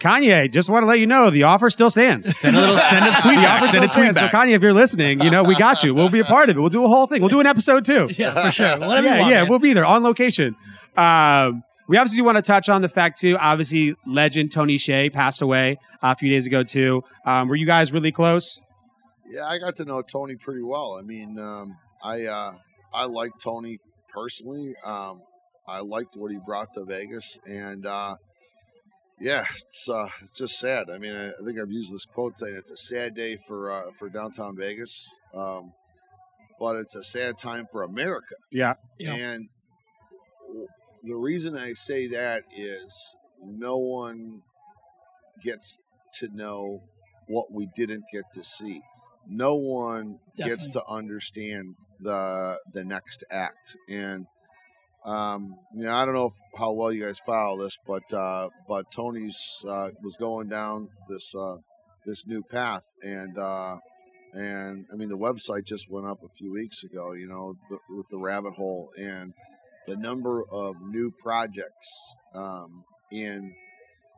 [0.00, 2.36] Kanye, just want to let you know the offer still stands.
[2.38, 3.62] Send a little, send a tweet The back.
[3.62, 4.18] offer Send still a tweet stands.
[4.18, 4.28] So.
[4.28, 5.94] Kanye, if you're listening, you know we got you.
[5.94, 6.60] We'll be a part of it.
[6.60, 7.20] We'll do a whole thing.
[7.22, 8.08] We'll do an episode too.
[8.18, 8.78] Yeah, for sure.
[8.80, 9.48] Whatever yeah, you want, yeah, man.
[9.50, 10.56] we'll be there on location.
[10.96, 13.36] Um, we obviously want to touch on the fact too.
[13.38, 17.02] Obviously, legend Tony Hsieh passed away uh, a few days ago too.
[17.24, 18.60] Um, were you guys really close?
[19.28, 20.98] Yeah, I got to know Tony pretty well.
[20.98, 22.52] I mean, um, I uh,
[22.92, 23.78] I like Tony
[24.12, 24.74] personally.
[24.84, 25.22] Um,
[25.68, 28.16] I liked what he brought to Vegas, and uh,
[29.20, 30.90] yeah, it's uh, it's just sad.
[30.90, 33.70] I mean, I, I think I've used this quote saying it's a sad day for
[33.70, 35.72] uh, for downtown Vegas, um,
[36.60, 38.34] but it's a sad time for America.
[38.50, 38.74] Yeah.
[38.98, 39.14] Yeah.
[39.14, 39.48] And
[41.06, 44.42] the reason I say that is no one
[45.42, 45.78] gets
[46.14, 46.82] to know
[47.28, 48.82] what we didn't get to see.
[49.28, 53.76] No one gets to understand the the next act.
[53.88, 54.26] And
[55.04, 58.48] um, you know, I don't know if, how well you guys follow this, but uh,
[58.68, 61.58] but Tony's uh, was going down this uh,
[62.04, 63.76] this new path, and uh,
[64.32, 67.12] and I mean the website just went up a few weeks ago.
[67.12, 69.32] You know, the, with the rabbit hole and
[69.86, 71.88] the number of new projects
[72.34, 73.54] um, in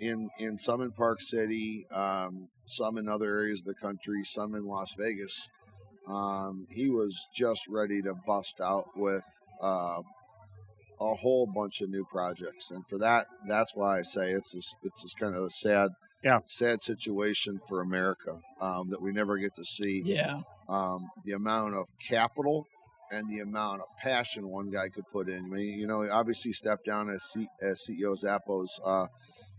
[0.00, 4.54] in in some in Park City, um, some in other areas of the country, some
[4.54, 5.48] in Las Vegas.
[6.08, 9.24] Um, he was just ready to bust out with
[9.62, 10.00] uh,
[11.00, 14.74] a whole bunch of new projects, and for that, that's why I say it's this,
[14.82, 15.90] it's this kind of a sad,
[16.24, 16.40] Yeah.
[16.46, 20.40] sad situation for America um, that we never get to see Yeah.
[20.68, 22.66] um, the amount of capital
[23.10, 25.44] and the amount of passion one guy could put in.
[25.44, 29.06] I mean, you know, obviously stepped down as, C- as CEO Zappos uh,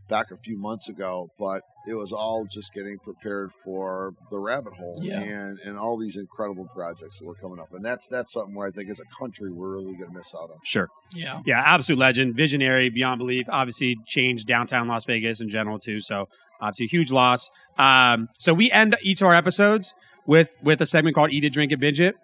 [0.08, 4.74] back a few months ago, but it was all just getting prepared for the rabbit
[4.74, 5.22] hole Yeah.
[5.22, 7.74] and and all these incredible projects that were coming up.
[7.74, 10.34] And that's that's something where I think as a country we're really going to miss
[10.36, 10.58] out on.
[10.64, 10.89] Sure.
[11.14, 11.41] Yeah.
[11.45, 13.45] Yeah, absolute legend, visionary beyond belief.
[13.50, 16.00] Obviously, changed downtown Las Vegas in general too.
[16.02, 16.28] So
[16.62, 17.50] obviously, a huge loss.
[17.78, 19.93] Um, so we end each of our episodes
[20.28, 22.16] with with a segment called "Eat It, Drink It, Binge It."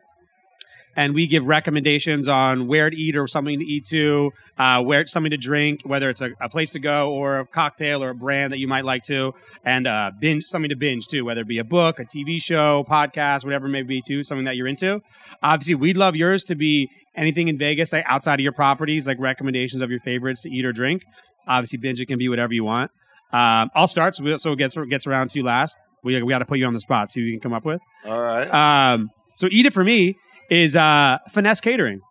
[0.96, 5.06] And we give recommendations on where to eat or something to eat to, uh, where
[5.06, 8.16] something to drink, whether it's a, a place to go or a cocktail or a
[8.16, 9.34] brand that you might like to,
[9.64, 12.86] and uh, binge something to binge too, whether it be a book, a TV show,
[12.90, 15.02] podcast, whatever it may be too, something that you're into.
[15.44, 19.20] Obviously, we'd love yours to be anything in Vegas, like outside of your properties, like
[19.20, 21.04] recommendations of your favorites to eat or drink.
[21.48, 22.92] Obviously, binge it can be whatever you want.
[23.32, 25.78] Um, I'll start, so, we, so it gets gets around to you last.
[26.04, 27.66] We we got to put you on the spot, see what you can come up
[27.66, 27.82] with.
[28.06, 28.94] All right.
[28.94, 30.16] Um, so eat it for me
[30.50, 32.02] is uh, finesse catering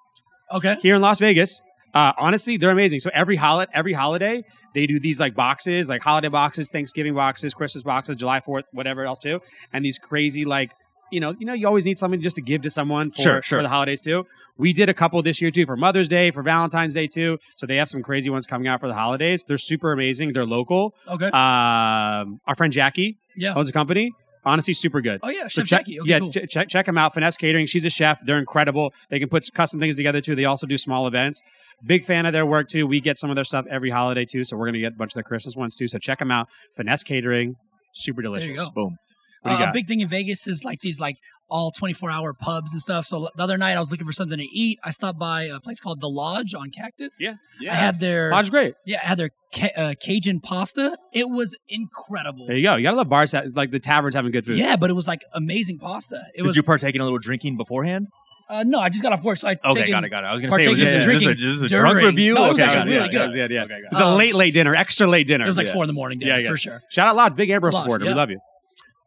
[0.53, 0.76] Okay.
[0.80, 1.62] here in Las Vegas.
[1.93, 2.99] Uh, honestly, they're amazing.
[2.99, 4.43] So every holiday, every holiday,
[4.74, 9.05] they do these like boxes, like holiday boxes, Thanksgiving boxes, Christmas boxes, July Fourth, whatever
[9.07, 9.41] else too,
[9.72, 10.72] and these crazy like.
[11.12, 13.43] You know, you know, you always need something just to give to someone for, Sure,
[13.43, 13.59] sure.
[13.59, 14.26] for the holidays too.
[14.59, 17.39] We did a couple this year too for Mother's Day, for Valentine's Day too.
[17.55, 19.45] So they have some crazy ones coming out for the holidays.
[19.47, 20.32] They're super amazing.
[20.32, 20.93] They're local.
[21.07, 21.26] Okay.
[21.26, 23.55] Um, our friend Jackie yeah.
[23.55, 24.12] owns a company.
[24.45, 25.20] Honestly, super good.
[25.22, 26.01] Oh yeah, So Chef check, Jackie.
[26.01, 26.30] Okay, yeah, cool.
[26.30, 27.14] ch- check check them out.
[27.14, 27.66] Finesse Catering.
[27.66, 28.20] She's a chef.
[28.24, 28.92] They're incredible.
[29.11, 30.34] They can put custom things together too.
[30.34, 31.40] They also do small events.
[31.84, 32.86] Big fan of their work too.
[32.86, 34.45] We get some of their stuff every holiday too.
[34.45, 35.88] So we're gonna get a bunch of their Christmas ones too.
[35.88, 36.49] So check them out.
[36.76, 37.57] Finesse Catering.
[37.95, 38.49] Super delicious.
[38.49, 38.70] you go.
[38.70, 38.97] Boom.
[39.45, 41.16] What do you Uh, a big thing in Vegas is like these like
[41.51, 43.05] all 24 hour pubs and stuff.
[43.05, 44.78] So the other night I was looking for something to eat.
[44.82, 47.16] I stopped by a place called The Lodge on Cactus.
[47.20, 47.72] Yeah, yeah.
[47.72, 48.74] I had their Lodge great.
[48.86, 50.97] yeah, I had their ca- uh, Cajun pasta.
[51.12, 52.47] It was incredible.
[52.47, 52.76] There you go.
[52.76, 53.34] You gotta love bars.
[53.55, 54.57] Like the taverns having good food.
[54.59, 56.16] Yeah, but it was like amazing pasta.
[56.34, 58.09] It Did was you partake in a little drinking beforehand?
[58.51, 60.26] uh, no, I just got off work, so I Okay, got it, got it.
[60.26, 62.34] I was gonna say, was this, is this a, drinking is this a drunk review?
[62.34, 63.30] No, it was okay, actually really it, good.
[63.36, 63.51] it.
[63.51, 63.64] Yeah, yeah.
[63.64, 65.45] Okay, It's a Um, late, late dinner, extra late dinner.
[65.45, 65.72] It was like Yeah.
[65.74, 66.49] four in the morning dinner Yeah, yeah.
[66.51, 66.82] for sure.
[66.90, 68.05] Shout out Lodge, big Lodge, supporter.
[68.07, 68.38] We love you.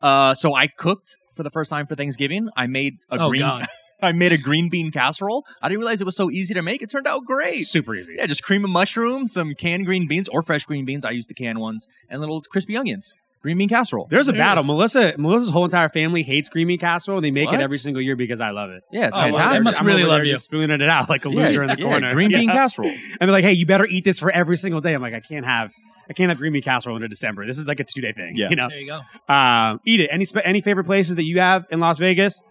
[0.01, 2.49] Uh, so I cooked for the first time for Thanksgiving.
[2.55, 3.41] I made a Oh green.
[3.41, 3.65] god,
[4.01, 5.45] I made a green bean casserole.
[5.61, 6.81] I didn't realize it was so easy to make.
[6.81, 7.61] It turned out great.
[7.67, 8.15] Super easy.
[8.17, 11.03] Yeah, just cream of mushrooms, some canned green beans or fresh green beans.
[11.05, 13.13] I used the canned ones and little crispy onions.
[13.43, 14.07] Green bean casserole.
[14.09, 14.63] There's a There battle.
[14.63, 14.67] is.
[14.67, 17.59] Melissa, Melissa's whole entire family hates green bean casserole, and they make What?
[17.59, 18.81] it every single year because I love it.
[18.91, 19.63] Yeah, it's Oh, well, they fantastic.
[19.65, 20.37] must I'm really over love there you.
[20.37, 22.13] spooning it out like a Yeah, loser in the yeah, corner.
[22.13, 22.53] Green bean Yeah.
[22.55, 22.89] casserole.
[22.89, 25.19] And they're like, "Hey, you better eat this for every single day." I'm like, "I
[25.21, 25.71] can't have,
[26.09, 27.45] I can't have green bean casserole into December.
[27.45, 28.33] This is like a two day thing.
[28.35, 28.47] Yeah.
[28.49, 29.33] You know, There you go.
[29.33, 30.09] um, eat it.
[30.11, 32.41] Any spe- any favorite places that you have in Las Vegas?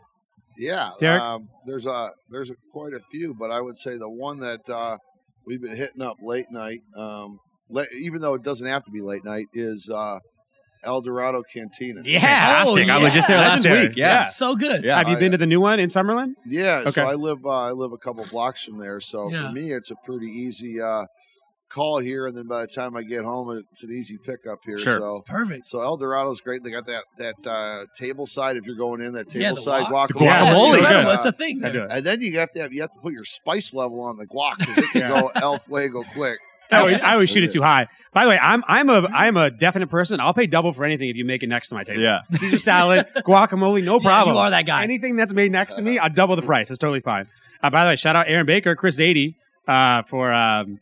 [0.59, 1.21] Yeah, Derek?
[1.21, 4.61] Um, there's a there's a, quite a few, but I would say the one that
[4.69, 4.97] uh,
[5.47, 7.39] we've been hitting up late night, um,
[7.69, 10.19] la- even though it doesn't have to be late night, is uh,
[10.83, 12.01] El Dorado Cantina.
[12.05, 12.21] Yeah.
[12.21, 12.89] Fantastic.
[12.89, 13.89] Oh, I was just there last Legendary.
[13.89, 13.97] week.
[13.99, 14.27] Yeah.
[14.29, 14.83] So good.
[14.85, 14.97] Yeah.
[14.97, 16.33] have you I- been to the new one in Summerlin?
[16.47, 16.91] Yeah, Okay.
[16.91, 19.49] so I live uh, I live a couple blocks from there, so Yeah.
[19.49, 21.05] for me it's a pretty easy uh,
[21.77, 24.79] call here, and then by the time I get home, it's an easy pickup here.
[24.79, 24.99] Sure.
[24.99, 25.21] So.
[25.27, 25.67] Perfect.
[25.67, 26.65] So El Dorado's great.
[26.65, 28.57] They got that that uh, table side.
[28.57, 30.09] If you're going in, that table the side guac.
[30.09, 30.19] guacamole.
[30.19, 30.69] The Yeah, guacamole.
[30.69, 31.03] it's incredible.
[31.03, 31.13] Good.
[31.13, 31.65] That's the thing.
[31.65, 31.97] I.
[31.97, 34.27] And then you have to have you have to put your spice level on the
[34.27, 35.21] guac because it can Yeah.
[35.21, 36.39] go El Fuego quick.
[36.73, 37.87] I always, I always shoot it too high.
[38.13, 40.19] By the way, I'm I'm a I'm a definite person.
[40.19, 42.01] I'll pay double for anything if you make it next to my table.
[42.01, 42.23] Yeah.
[42.35, 44.35] Caesar salad, guacamole, no Yeah, problem.
[44.35, 44.83] you are that guy.
[44.83, 46.69] Anything that's made next to me, I'll double the price.
[46.71, 47.27] It's totally fine.
[47.63, 49.35] Uh, by the way, shout out Aaron Baker, Chris Zadie
[49.69, 50.81] uh, for um,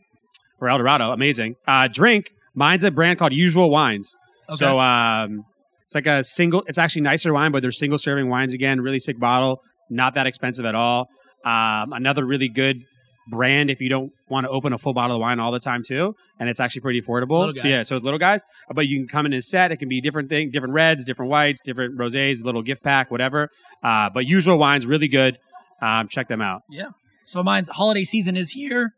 [0.57, 1.11] for El Dorado.
[1.11, 1.55] Amazing.
[1.67, 2.31] Uh, drink.
[2.53, 4.15] Mine's a brand called Usual Wines.
[4.49, 4.57] Okay.
[4.57, 5.43] So um,
[5.83, 6.63] it's like a single.
[6.67, 8.81] It's actually nicer wine, but they're single serving wines again.
[8.81, 9.61] Really sick bottle.
[9.89, 11.09] Not that expensive at all.
[11.43, 12.83] Um, another really good
[13.27, 15.83] brand if you don't want to open a full bottle of wine all the time
[15.83, 17.55] too, and it's actually pretty affordable.
[17.59, 18.41] So yeah, so little guys,
[18.73, 19.71] but you can come in a set.
[19.71, 23.49] It can be different thing, different reds, different whites, different rosés, little gift pack, whatever.
[23.83, 25.37] Uh, but usual wines really good.
[25.81, 26.61] Um, check them out.
[26.69, 26.89] Yeah.
[27.25, 28.93] So mine's holiday season is here.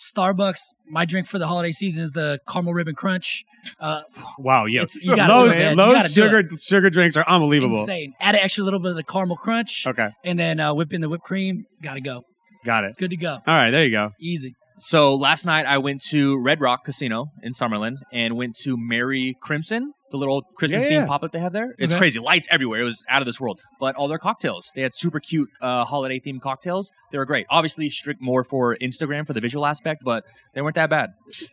[0.00, 0.74] Starbucks.
[0.88, 3.44] My drink for the holiday season is the caramel ribbon crunch.
[3.78, 4.02] Uh,
[4.38, 5.70] Wow, yeah, It's- you gotta those do it, man.
[5.72, 7.80] You those gotta do sugar sugar drinks are unbelievable.
[7.80, 8.14] insane.
[8.18, 11.02] Add an extra little bit of the caramel crunch, Okay, and then uh, whip in
[11.02, 11.66] the whipped cream.
[11.82, 12.24] Gotta go.
[12.64, 12.96] got it.
[12.98, 13.34] Good to go.
[13.46, 14.12] All right, there you go.
[14.18, 14.54] Easy.
[14.78, 19.36] So last night I went to Red Rock Casino in Summerlin and went to Merry
[19.42, 21.06] Crimson, the little Christmas Yeah, themed yeah.
[21.06, 21.74] pop up they have there.
[21.78, 21.98] It's Okay.
[21.98, 22.80] crazy, lights everywhere.
[22.80, 23.60] It was out of this world.
[23.78, 26.90] But all their cocktails, they had super cute uh, holiday themed cocktails.
[27.12, 27.46] They were great.
[27.50, 31.10] Obviously, strict more for Instagram for the visual aspect, but they weren't that bad.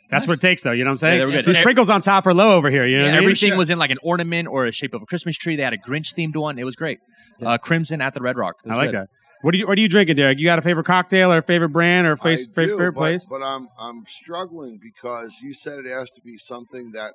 [0.10, 0.72] That's what it takes, though.
[0.72, 1.14] You know what I'm saying?
[1.16, 1.46] Yeah, they were good.
[1.46, 2.86] The sprinkles on top are low over here.
[2.86, 3.24] You know Yeah, what I mean?
[3.26, 3.58] Everything sure.
[3.58, 5.56] was in like an ornament or a shape of a Christmas tree.
[5.56, 6.58] They had a Grinch themed one.
[6.60, 7.00] It was great.
[7.42, 8.56] Uh, Crimson at the Red Rock.
[8.66, 8.96] It I like good.
[9.02, 9.08] that.
[9.44, 10.40] What are you What are you drinking, Derek?
[10.40, 12.72] You got a favorite cocktail or a favorite brand or a place, I favorite, do,
[12.78, 13.28] favorite but, place?
[13.30, 17.14] but I'm I'm struggling because you said it has to be something that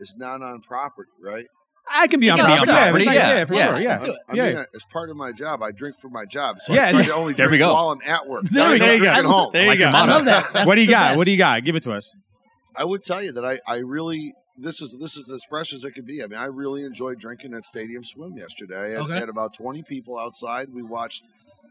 [0.00, 1.46] is not on property, right?
[1.92, 2.72] I can be It on can be on property.
[2.72, 3.34] Yeah, property, like- yeah.
[3.34, 3.66] yeah, for Yeah.
[3.66, 3.80] sure.
[3.80, 3.88] Yeah.
[3.88, 4.18] Let's do it.
[4.28, 4.48] I Yeah.
[4.54, 7.04] mean, as part of my job, I drink for my job, so Yeah, I try
[7.06, 7.72] to only there we drink go.
[7.74, 8.44] while I'm at work.
[8.50, 8.86] There Not we even go.
[8.86, 9.50] drinking I at love- home.
[9.52, 9.86] There you Like go.
[9.88, 10.52] I love that.
[10.52, 11.02] That's what do you got?
[11.10, 11.18] best.
[11.18, 11.64] What do you got?
[11.64, 12.12] Give it to us.
[12.76, 15.84] I would tell you that I, I really this is this is as fresh as
[15.84, 16.22] it could be.
[16.22, 18.94] I mean, I really enjoyed drinking at Stadium Swim yesterday.
[18.96, 19.14] I Okay.
[19.18, 20.68] had about twenty people outside.
[20.72, 21.26] We watched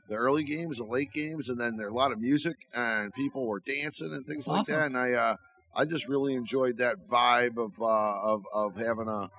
[0.10, 3.14] the early games, the late games, and then there were a lot of music and
[3.14, 4.88] people were dancing and things like that.
[4.88, 5.36] And I uh,
[5.76, 9.30] I just really enjoyed that vibe of uh, of of having a.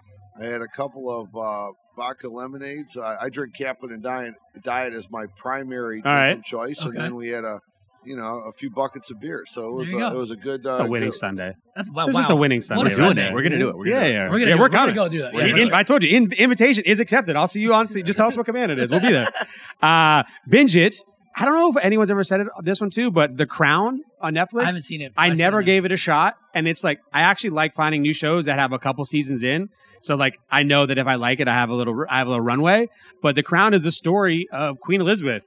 [0.40, 2.96] I had a couple of uh, vodka lemonades.
[2.96, 6.38] I, I drink Captain and Diet Diet as my primary drink right.
[6.38, 7.60] of choice, and then we had a.
[8.02, 10.64] You know, a few buckets of beer, so it was a, it was a good.
[10.64, 11.52] Uh, It's a winning good- Sunday.
[11.76, 12.06] That's wow.
[12.06, 12.20] It's wow.
[12.22, 12.78] just a winning Sunday.
[12.84, 12.96] What a right?
[12.96, 13.28] doing Sunday.
[13.28, 13.34] it.
[13.34, 13.76] We're gonna do it.
[13.76, 14.12] We're gonna yeah, do it.
[14.14, 14.22] yeah.
[14.22, 14.54] We're gonna yeah, do it.
[14.54, 14.94] we're We're gonna coming.
[14.94, 15.34] go do it.
[15.34, 15.74] We're Yeah, in- sure.
[15.74, 17.36] I told you, in, invitation is accepted.
[17.36, 17.88] I'll see you on.
[17.88, 18.90] See, just tell us what command it is.
[18.90, 19.28] We'll be there.
[19.82, 20.96] Uh, binge it.
[21.36, 22.48] I don't know if anyone's ever said it.
[22.62, 24.62] This one too, but The Crown on Netflix.
[24.62, 25.12] I haven't seen it.
[25.16, 25.64] I I've never it.
[25.64, 28.72] gave it a shot, and it's like I actually like finding new shows that have
[28.72, 29.68] a couple seasons in.
[30.02, 32.26] So like I know that if I like it, I have a little I have
[32.26, 32.88] a little runway.
[33.22, 35.46] But The Crown is a story of Queen Elizabeth,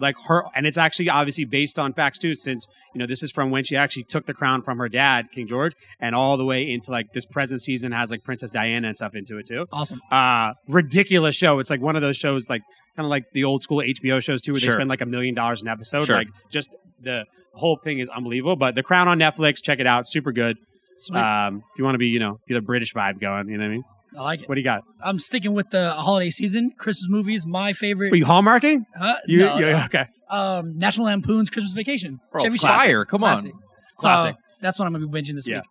[0.00, 2.34] like her, and it's actually obviously based on facts too.
[2.34, 5.30] Since you know this is from when she actually took the crown from her dad,
[5.32, 8.88] King George, and all the way into like this present season has like Princess Diana
[8.88, 9.66] and stuff into it too.
[9.72, 10.00] Awesome.
[10.10, 11.58] Uh ridiculous show.
[11.58, 12.62] It's like one of those shows like
[12.96, 14.70] kind of like the old school HBO shows too, where Sure.
[14.72, 16.04] they spend like a million dollars an episode.
[16.06, 16.16] Sure.
[16.16, 16.70] Like just
[17.00, 17.24] the
[17.54, 18.56] whole thing is unbelievable.
[18.56, 20.08] But The Crown on Netflix, check it out.
[20.08, 20.56] Super good.
[20.98, 21.18] Sweet.
[21.20, 23.64] Um, if you want to be, you know, get a British vibe going, you know
[23.64, 23.84] what I mean?
[24.18, 24.48] I like it.
[24.48, 24.82] What do you got?
[25.02, 26.70] I'm sticking with the holiday season.
[26.78, 27.46] Christmas movies.
[27.46, 28.12] My favorite.
[28.12, 28.82] Are you hallmarking?
[28.96, 29.16] Huh?
[29.26, 29.84] You, no, you- no.
[29.86, 30.06] okay.
[30.30, 32.18] Um, National Lampoon's Christmas Vacation.
[32.32, 33.52] Bro, Chevy Fire, come Classic.
[33.52, 33.60] on.
[33.98, 34.36] So Classic.
[34.60, 35.56] that's what I'm gonna be binging this Yeah.
[35.58, 35.64] week.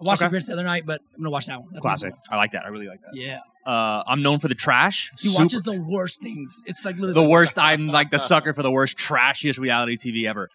[0.00, 0.30] I watched Okay.
[0.30, 1.68] the Grinch the other night, but I'm gonna watch that one.
[1.72, 2.12] That's Classic.
[2.30, 2.64] I like that.
[2.64, 3.10] I really like that.
[3.14, 3.38] Yeah.
[3.64, 5.12] Uh, I'm known for the trash.
[5.20, 6.62] He Super- watches the worst things.
[6.66, 7.56] It's like literally the worst.
[7.58, 10.48] I'm like the sucker for the worst, trashiest reality TV ever.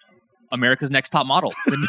[0.51, 1.53] America's Next Top Model.
[1.65, 1.87] The-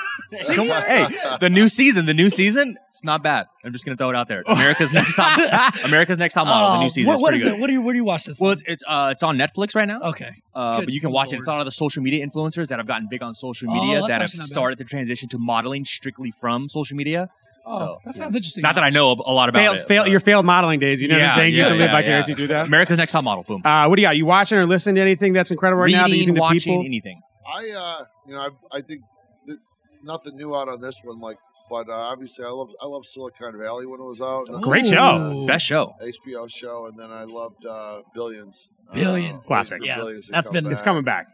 [0.55, 1.07] Come on, hey,
[1.41, 2.07] the new season.
[2.07, 2.77] The new season.
[2.89, 3.47] It's not bad.
[3.65, 4.43] I'm just gonna throw it out there.
[4.47, 5.39] America's Next Top.
[5.85, 6.71] America's Next Top Model.
[6.73, 7.07] the Oh, new season.
[7.09, 7.59] What, is what pretty is good.
[7.59, 7.61] it?
[7.61, 8.41] What do you where do you watch this?
[8.41, 10.01] Well, it's it's uh it's on Netflix right now.
[10.01, 10.31] okay.
[10.55, 11.37] Uh, Good but you can watch it.
[11.37, 11.41] lord.
[11.41, 13.75] It's a lot of the social media influencers that have gotten big on social Oh,
[13.75, 14.55] media that's that have actually not bad.
[14.55, 17.29] started the transition to modeling strictly from social media.
[17.71, 18.63] Oh, So, that sounds interesting.
[18.63, 19.87] Not that I know a lot about Fail, it.
[19.87, 21.03] fail, but your failed modeling days.
[21.03, 21.53] You know what Yeah, I'm saying?
[21.53, 22.37] you yeah, have to live yeah, vicariously yeah.
[22.37, 22.67] through that.
[22.67, 23.45] America's Next Top Model.
[23.45, 23.61] Boom.
[23.65, 24.17] Uh, what do you got?
[24.17, 26.41] You watching or listening to anything that's incredible right now that you Reading, think the
[26.41, 26.85] watching, people?
[26.87, 27.21] anything.
[27.53, 28.41] I, uh, you know,
[28.73, 29.03] I, I think
[29.47, 29.59] that
[30.03, 31.21] nothing new out on this one.
[31.21, 31.39] Like,
[31.71, 34.49] but uh, obviously, I love I love Silicon Valley when it was out.
[34.49, 35.33] and Great show.
[35.33, 35.47] Ooh.
[35.47, 35.95] Best show.
[36.03, 38.69] HBO show, and then I loved uh, Billions.
[38.93, 39.45] Billions.
[39.45, 39.81] Uh, Classic.
[39.83, 40.73] Yeah, Billions to that's come been- back.
[40.73, 41.27] It's coming back.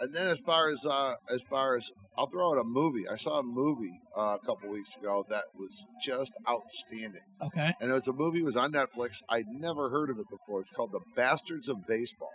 [0.00, 3.08] And then as far as uh, as far as I'll throw out a movie.
[3.08, 7.22] I saw a movie uh, a couple weeks ago that was just outstanding.
[7.42, 7.74] Okay.
[7.80, 8.38] And it was a movie.
[8.40, 9.22] It was on Netflix.
[9.28, 10.60] I'd never heard of it before.
[10.60, 12.30] It's called The Bastards of Baseball.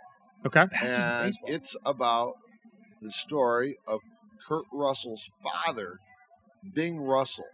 [0.46, 0.64] Okay.
[0.70, 1.48] Bastards of and baseball.
[1.54, 2.32] it's about
[3.00, 4.00] the story of
[4.48, 5.98] Kurt Russell's father,
[6.74, 7.46] Bing Russell,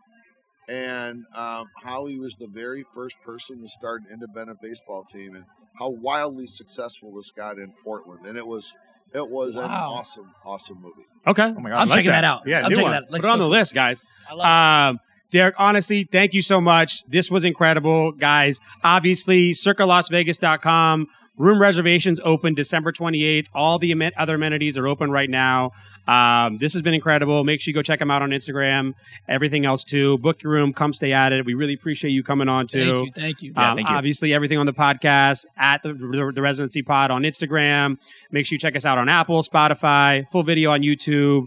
[0.68, 5.34] and um, how he was the very first person to start an independent baseball team,
[5.34, 5.44] and
[5.78, 8.26] how wildly successful this got in Portland.
[8.26, 8.74] And it was
[9.14, 11.06] it was an awesome, awesome movie.
[11.26, 11.42] Okay.
[11.56, 12.42] Oh my god, I'm like checking that out.
[12.46, 12.92] Yeah, I'm new checking one.
[12.92, 13.08] that out.
[13.08, 13.50] Put Looks it on the cool.
[13.50, 14.02] list, guys.
[14.30, 15.00] I love Um,
[15.32, 17.02] Derek, honestly, thank you so much.
[17.08, 18.60] This was incredible, guys.
[18.84, 21.08] Obviously, circalasvegas.com.
[21.38, 23.46] Room reservations open December 28th.
[23.54, 25.72] All the amen- other amenities are open right now.
[26.08, 27.44] Um, this has been incredible.
[27.44, 28.92] Make sure you go check them out on Instagram.
[29.28, 30.16] Everything else too.
[30.18, 30.72] Book your room.
[30.72, 31.44] Come stay at it.
[31.44, 32.78] We really appreciate you coming on too.
[32.78, 33.12] Thank you.
[33.22, 33.52] Thank you.
[33.56, 33.94] Yeah, Um, thank you.
[33.96, 37.98] Obviously, everything on the podcast at the, the, the Residency Pod on Instagram.
[38.30, 41.46] Make sure you check us out on Apple, Spotify, full video on YouTube.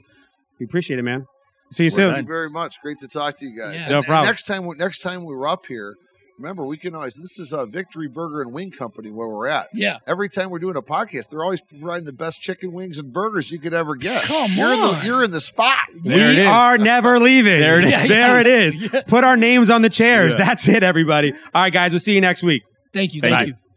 [0.60, 1.26] We appreciate it, man.
[1.72, 2.14] See you soon.
[2.14, 2.82] Thank you very much.
[2.82, 3.76] Great to talk to you guys.
[3.76, 3.90] Yeah.
[3.90, 4.28] No problem.
[4.28, 5.96] next time, next time we're up here,
[6.40, 7.16] remember we can always.
[7.16, 9.68] This is a Victory Burger and Wing Company where we're at.
[9.74, 9.98] Yeah.
[10.08, 13.52] Every time we're doing a podcast, they're always providing the best chicken wings and burgers
[13.52, 14.24] you could ever get.
[14.24, 15.00] Come you're In on.
[15.00, 15.78] the, you're in the spot.
[15.94, 16.48] we There it is.
[16.48, 17.60] are never leaving.
[17.60, 17.90] There it is.
[18.00, 18.76] Yeah, there it yes.
[18.94, 19.04] is.
[19.08, 20.34] Put our names on the chairs.
[20.38, 20.46] Yeah.
[20.46, 21.34] That's it, everybody.
[21.54, 21.92] All right, guys.
[21.92, 22.64] We'll see you next week.
[22.94, 23.22] Thank you.
[23.22, 23.54] Thank Thank you.
[23.54, 23.69] you.